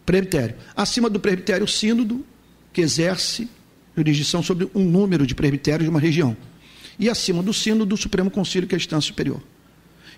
[0.06, 0.56] presbitério.
[0.74, 2.24] Acima do presbitério, o sínodo,
[2.72, 3.48] que exerce
[3.94, 6.34] jurisdição sobre um número de presbitérios de uma região.
[6.98, 9.42] E acima do sínodo, o Supremo Conselho, que é a instância superior.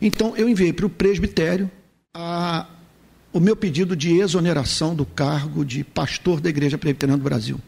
[0.00, 1.68] Então, eu enviei para o presbitério
[2.14, 2.68] a
[3.38, 7.60] o meu pedido de exoneração do cargo de pastor da Igreja Presbiteriana do Brasil.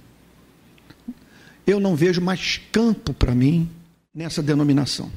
[1.64, 3.70] eu não vejo mais campo para mim
[4.12, 5.12] nessa denominação.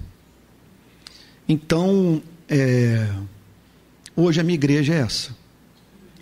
[1.49, 3.09] Então, é,
[4.15, 5.35] hoje a minha igreja é essa.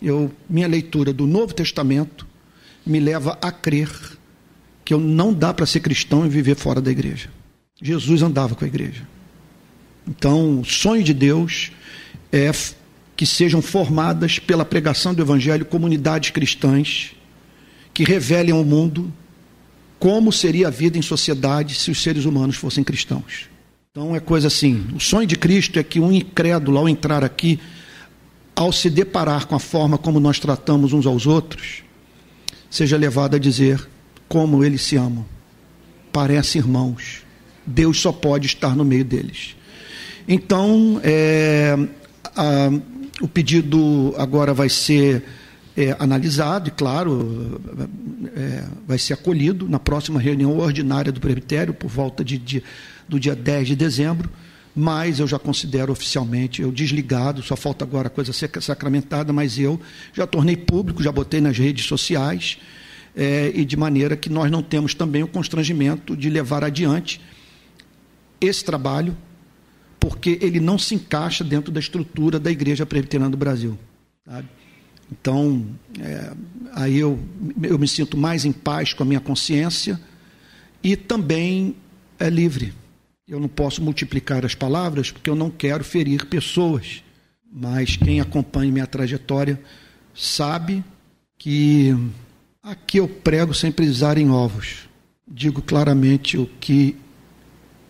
[0.01, 2.25] Eu, minha leitura do Novo Testamento
[2.85, 3.91] me leva a crer
[4.85, 7.29] que eu não dá para ser cristão e viver fora da igreja.
[7.81, 9.05] Jesus andava com a igreja.
[10.07, 11.73] Então, o sonho de Deus
[12.31, 12.49] é
[13.21, 17.11] que sejam formadas pela pregação do evangelho comunidades cristãs
[17.93, 19.13] que revelem ao mundo
[19.99, 23.47] como seria a vida em sociedade se os seres humanos fossem cristãos.
[23.91, 27.59] Então é coisa assim, o sonho de Cristo é que um incrédulo ao entrar aqui,
[28.55, 31.83] ao se deparar com a forma como nós tratamos uns aos outros,
[32.71, 33.87] seja levado a dizer
[34.27, 35.27] como eles se amam.
[36.11, 37.21] Parecem irmãos.
[37.67, 39.55] Deus só pode estar no meio deles.
[40.27, 41.77] Então, é,
[42.35, 42.71] a,
[43.21, 45.23] o pedido agora vai ser
[45.75, 47.61] é, analisado e, claro,
[48.35, 52.63] é, vai ser acolhido na próxima reunião ordinária do presbitério, por volta de, de,
[53.07, 54.29] do dia 10 de dezembro,
[54.75, 59.57] mas eu já considero oficialmente eu desligado, só falta agora a coisa ser sacramentada, mas
[59.57, 59.79] eu
[60.13, 62.57] já tornei público, já botei nas redes sociais,
[63.15, 67.19] é, e de maneira que nós não temos também o constrangimento de levar adiante
[68.39, 69.15] esse trabalho,
[70.01, 73.77] porque ele não se encaixa dentro da estrutura da Igreja Presbiteriana do Brasil.
[74.25, 74.47] Sabe?
[75.11, 75.63] Então,
[75.99, 76.33] é,
[76.73, 77.19] aí eu,
[77.61, 80.01] eu me sinto mais em paz com a minha consciência
[80.83, 81.75] e também
[82.17, 82.73] é livre.
[83.27, 87.03] Eu não posso multiplicar as palavras porque eu não quero ferir pessoas.
[87.53, 89.61] Mas quem acompanha minha trajetória
[90.15, 90.83] sabe
[91.37, 91.95] que
[92.63, 94.89] aqui eu prego sem pisar em ovos.
[95.27, 96.95] Digo claramente o que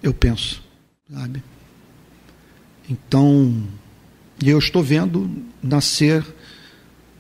[0.04, 0.62] eu penso,
[1.10, 1.42] sabe?
[2.92, 3.64] Então,
[4.44, 5.32] eu estou vendo
[5.64, 6.26] nascer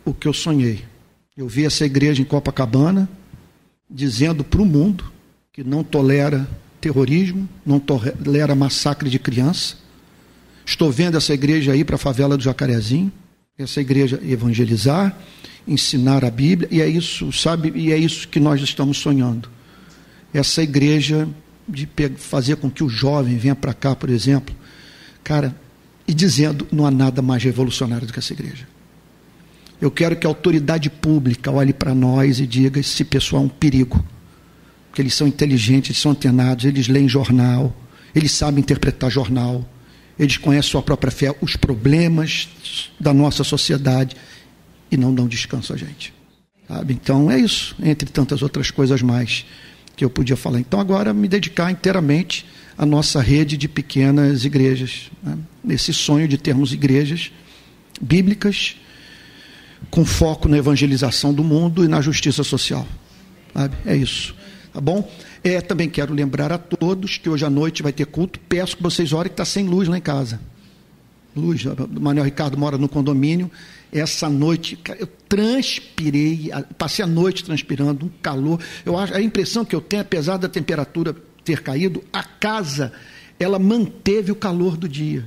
[0.03, 0.83] o que eu sonhei.
[1.37, 3.09] Eu vi essa igreja em Copacabana
[3.89, 5.09] dizendo para o mundo
[5.53, 6.45] que não tolera
[6.81, 9.77] terrorismo, não tolera massacre de criança.
[10.65, 13.09] Estou vendo essa igreja aí para a favela do Jacarezinho,
[13.57, 15.17] essa igreja evangelizar,
[15.65, 17.71] ensinar a Bíblia, e é isso, sabe?
[17.75, 19.49] E é isso que nós estamos sonhando.
[20.33, 21.29] Essa igreja
[21.65, 24.53] de fazer com que o jovem venha para cá, por exemplo,
[25.23, 25.55] cara,
[26.11, 28.67] e dizendo: não há nada mais revolucionário do que essa igreja.
[29.79, 33.49] Eu quero que a autoridade pública olhe para nós e diga: esse pessoal é um
[33.49, 34.03] perigo.
[34.89, 37.73] Porque eles são inteligentes, eles são antenados, eles leem jornal,
[38.13, 39.65] eles sabem interpretar jornal,
[40.19, 42.49] eles conhecem sua própria fé, os problemas
[42.99, 44.17] da nossa sociedade
[44.91, 46.13] e não dão descanso a gente.
[46.67, 46.93] Sabe?
[46.93, 49.45] Então é isso, entre tantas outras coisas mais
[49.95, 50.59] que eu podia falar.
[50.59, 52.45] Então agora me dedicar inteiramente
[52.81, 55.37] à nossa rede de pequenas igrejas, né?
[55.77, 57.31] sonho de termos igrejas
[58.01, 58.75] bíblicas
[59.91, 62.87] com foco na evangelização do mundo e na justiça social.
[63.53, 63.77] Sabe?
[63.85, 64.33] É isso.
[64.73, 65.07] Tá bom?
[65.43, 68.39] É, também quero lembrar a todos que hoje à noite vai ter culto.
[68.49, 70.41] Peço que vocês orem que está sem luz lá em casa.
[71.35, 73.51] Luz, o Manuel Ricardo mora no condomínio.
[73.91, 78.59] Essa noite eu transpirei, passei a noite transpirando, um calor.
[78.83, 82.91] Eu acho, a impressão que eu tenho, apesar da temperatura ter caído, a casa
[83.39, 85.25] ela manteve o calor do dia.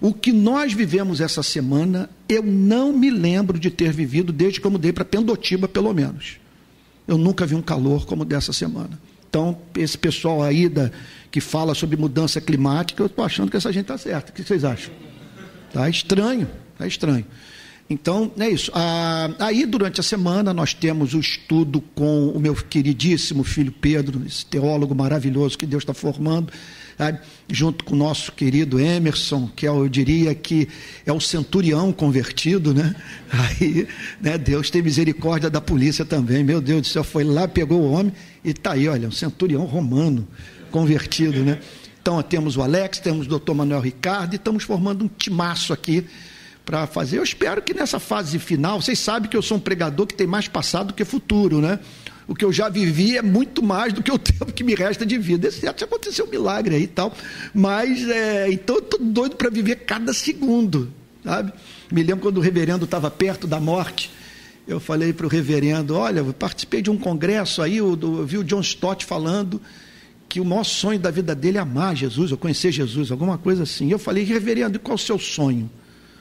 [0.00, 4.66] O que nós vivemos essa semana, eu não me lembro de ter vivido desde que
[4.66, 6.38] eu mudei para Pendotiba, pelo menos.
[7.06, 8.98] Eu nunca vi um calor como dessa semana.
[9.28, 10.90] Então, esse pessoal aí da,
[11.30, 14.30] que fala sobre mudança climática, eu estou achando que essa gente está certa.
[14.30, 14.92] O que vocês acham?
[15.66, 17.26] Está estranho, está estranho.
[17.90, 18.70] Então, é isso.
[18.74, 24.22] Ah, aí, durante a semana, nós temos o estudo com o meu queridíssimo filho Pedro,
[24.26, 26.52] esse teólogo maravilhoso que Deus está formando
[26.98, 27.20] sabe?
[27.48, 30.68] junto com o nosso querido Emerson, que é, eu diria que
[31.06, 32.94] é o centurião convertido, né?
[33.30, 33.86] Aí,
[34.20, 37.92] né, Deus tem misericórdia da polícia também, meu Deus do céu, foi lá, pegou o
[37.92, 38.12] homem
[38.44, 40.26] e está aí, olha, um centurião romano
[40.70, 41.60] convertido, né?
[42.02, 46.04] Então, temos o Alex, temos o doutor Manuel Ricardo e estamos formando um timaço aqui
[46.68, 47.16] para fazer.
[47.16, 50.26] Eu espero que nessa fase final, vocês sabem que eu sou um pregador que tem
[50.26, 51.78] mais passado do que futuro, né?
[52.26, 55.06] o que eu já vivi é muito mais do que o tempo que me resta
[55.06, 55.48] de vida.
[55.48, 57.10] Esse já aconteceu um milagre aí e tal.
[57.54, 60.92] Mas, é, então, eu estou doido para viver cada segundo,
[61.24, 61.54] sabe?
[61.90, 64.10] Me lembro quando o reverendo estava perto da morte.
[64.66, 68.36] Eu falei para o reverendo: Olha, eu participei de um congresso aí, eu, eu vi
[68.36, 69.58] o John Stott falando
[70.28, 73.62] que o maior sonho da vida dele é amar Jesus, ou conhecer Jesus, alguma coisa
[73.62, 73.90] assim.
[73.90, 75.70] Eu falei: Reverendo, qual é o seu sonho?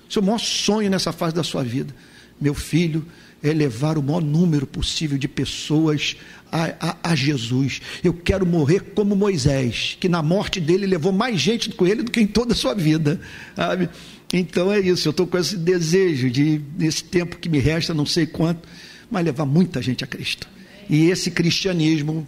[0.09, 1.93] Seu maior sonho nessa fase da sua vida?
[2.39, 3.05] Meu filho,
[3.41, 6.17] é levar o maior número possível de pessoas
[6.51, 7.81] a, a, a, Jesus.
[8.03, 12.11] Eu quero morrer como Moisés, que na morte dele levou mais gente com ele do
[12.11, 13.19] que em toda a sua vida.
[13.55, 13.89] Sabe?
[14.33, 18.05] Então é isso, eu estou com esse desejo de, nesse tempo que me resta, não
[18.05, 18.67] sei quanto,
[19.09, 20.47] mas levar muita gente a Cristo.
[20.89, 22.27] E esse cristianismo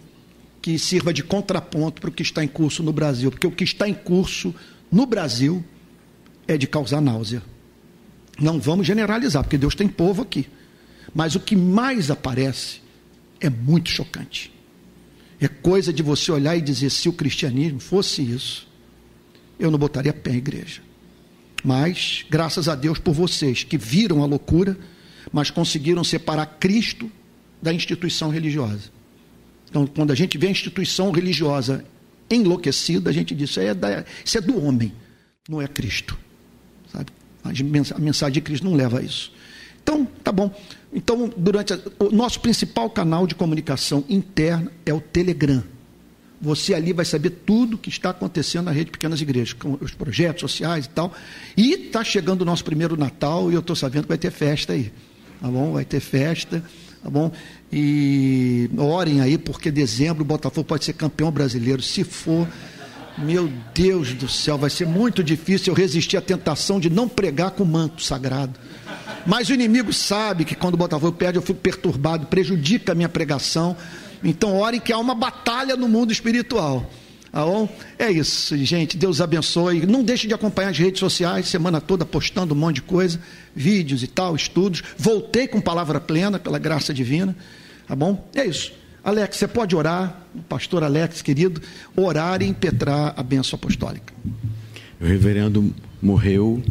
[0.62, 3.64] que sirva de contraponto para o que está em curso no Brasil, porque o que
[3.64, 4.54] está em curso
[4.92, 5.64] no Brasil
[6.46, 7.42] é de causar náusea.
[8.40, 10.46] Não vamos generalizar, porque Deus tem povo aqui.
[11.14, 12.80] Mas o que mais aparece
[13.40, 14.52] é muito chocante.
[15.40, 18.66] É coisa de você olhar e dizer: se o cristianismo fosse isso,
[19.58, 20.82] eu não botaria pé em igreja.
[21.62, 24.78] Mas, graças a Deus por vocês que viram a loucura,
[25.32, 27.10] mas conseguiram separar Cristo
[27.60, 28.90] da instituição religiosa.
[29.68, 31.84] Então, quando a gente vê a instituição religiosa
[32.30, 34.92] enlouquecida, a gente diz: isso é, da, isso é do homem,
[35.48, 36.18] não é Cristo.
[37.44, 39.32] A mensagem de Cristo não leva a isso.
[39.82, 40.54] Então, tá bom.
[40.92, 45.62] Então, durante a, o nosso principal canal de comunicação interna é o Telegram.
[46.40, 50.40] Você ali vai saber tudo que está acontecendo na rede Pequenas Igrejas, com os projetos
[50.40, 51.12] sociais e tal.
[51.56, 54.72] E está chegando o nosso primeiro Natal e eu estou sabendo que vai ter festa
[54.72, 54.90] aí.
[55.40, 55.72] Tá bom?
[55.72, 56.62] Vai ter festa,
[57.02, 57.30] tá bom?
[57.70, 61.82] E orem aí, porque dezembro o Botafogo pode ser campeão brasileiro.
[61.82, 62.48] Se for,
[63.18, 67.52] meu Deus do céu, vai ser muito difícil eu resistir à tentação de não pregar
[67.52, 68.58] com manto sagrado.
[69.26, 73.08] Mas o inimigo sabe que quando o Botafogo perde, eu fico perturbado, prejudica a minha
[73.08, 73.76] pregação.
[74.22, 76.90] Então, ore que há uma batalha no mundo espiritual.
[77.32, 77.68] Tá bom?
[77.98, 78.96] É isso, gente.
[78.96, 79.86] Deus abençoe.
[79.86, 83.20] Não deixe de acompanhar as redes sociais, semana toda postando um monte de coisa,
[83.54, 84.82] vídeos e tal, estudos.
[84.96, 87.36] Voltei com palavra plena, pela graça divina.
[87.86, 88.28] Tá bom?
[88.34, 88.72] É isso.
[89.02, 91.60] Alex, você pode orar, o pastor Alex, querido,
[91.96, 94.12] orar e impetrar a bênção apostólica.
[95.00, 96.62] O reverendo morreu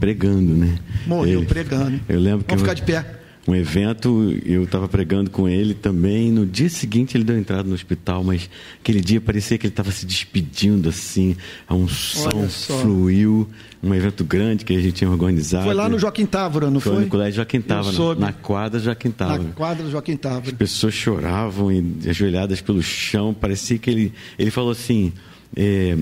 [0.00, 0.78] pregando, né?
[1.06, 2.00] Morreu ele, pregando.
[2.08, 3.04] Eu lembro que Vamos ficar de pé.
[3.46, 6.30] Um evento, eu estava pregando com ele também.
[6.30, 8.48] No dia seguinte ele deu entrada no hospital, mas
[8.80, 11.36] aquele dia parecia que ele estava se despedindo assim.
[11.68, 13.48] A unção fluiu.
[13.82, 15.66] Um evento grande que a gente tinha organizado.
[15.66, 16.94] Foi lá no Joaquim Távora, não foi?
[16.94, 19.42] Foi no colégio Joaquim Távora, na, na quadra Joaquim Távora.
[19.42, 20.46] Na quadra Joaquim Távora.
[20.46, 23.34] As pessoas choravam e ajoelhadas pelo chão.
[23.34, 25.12] Parecia que ele, ele falou assim.
[25.54, 25.98] É,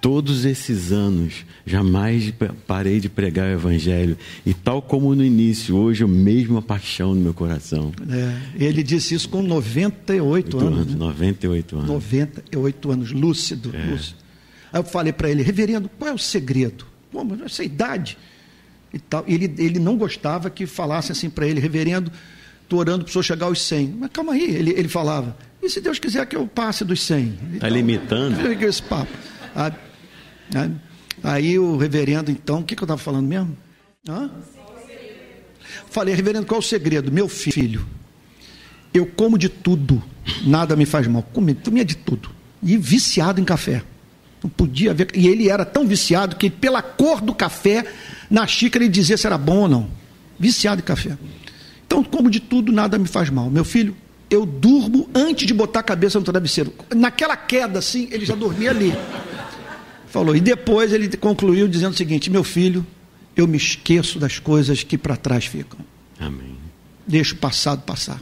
[0.00, 2.32] todos esses anos, jamais
[2.66, 4.16] parei de pregar o Evangelho.
[4.46, 7.92] E tal como no início, hoje a mesma paixão no meu coração.
[8.08, 10.72] É, ele disse isso com 98 anos.
[10.72, 10.98] anos né?
[10.98, 11.88] 98 anos.
[11.88, 13.90] 98 anos, lúcido, é.
[13.90, 14.18] lúcido.
[14.72, 16.86] Aí eu falei para ele, reverendo, qual é o segredo?
[17.12, 18.16] Pô, mas essa idade.
[18.92, 19.24] E tal.
[19.26, 22.10] Ele, ele não gostava que falasse assim para ele, reverendo,
[22.62, 23.96] estou orando para o senhor chegar aos 100.
[23.98, 27.38] Mas calma aí, ele, ele falava, e se Deus quiser que eu passe dos 100?
[27.54, 28.40] Está limitando?
[28.64, 29.12] Esse papo.
[29.54, 29.72] Ah,
[30.52, 30.72] né?
[31.22, 33.56] Aí o reverendo, então, o que, que eu estava falando mesmo?
[34.08, 34.30] Hã?
[35.90, 37.12] Falei, reverendo, qual é o segredo?
[37.12, 37.86] Meu filho,
[38.94, 40.02] eu como de tudo,
[40.44, 41.22] nada me faz mal.
[41.22, 42.30] Comia, comia de tudo.
[42.62, 43.82] E viciado em café.
[44.42, 45.08] Não podia ver.
[45.14, 47.84] E ele era tão viciado que, pela cor do café,
[48.30, 49.90] na xícara ele dizia se era bom ou não.
[50.38, 51.16] Viciado em café.
[51.86, 53.50] Então, como de tudo, nada me faz mal.
[53.50, 53.94] Meu filho,
[54.30, 56.72] eu durmo antes de botar a cabeça no travesseiro.
[56.94, 58.94] Naquela queda, assim, ele já dormia ali.
[60.10, 60.34] Falou.
[60.34, 62.86] E depois ele concluiu dizendo o seguinte: Meu filho,
[63.36, 65.78] eu me esqueço das coisas que para trás ficam.
[66.18, 66.56] Amém.
[67.06, 68.20] Deixa o passado passar.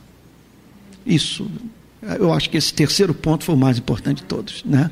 [1.04, 1.50] Isso.
[2.02, 4.90] Eu acho que esse terceiro ponto foi o mais importante de todos, né?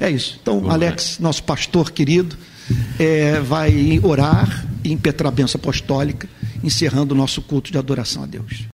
[0.00, 0.38] É isso.
[0.42, 2.36] Então, Alex, nosso pastor querido,
[2.98, 6.28] é, vai orar e impetrar a benção apostólica,
[6.64, 8.64] encerrando o nosso culto de adoração a Deus.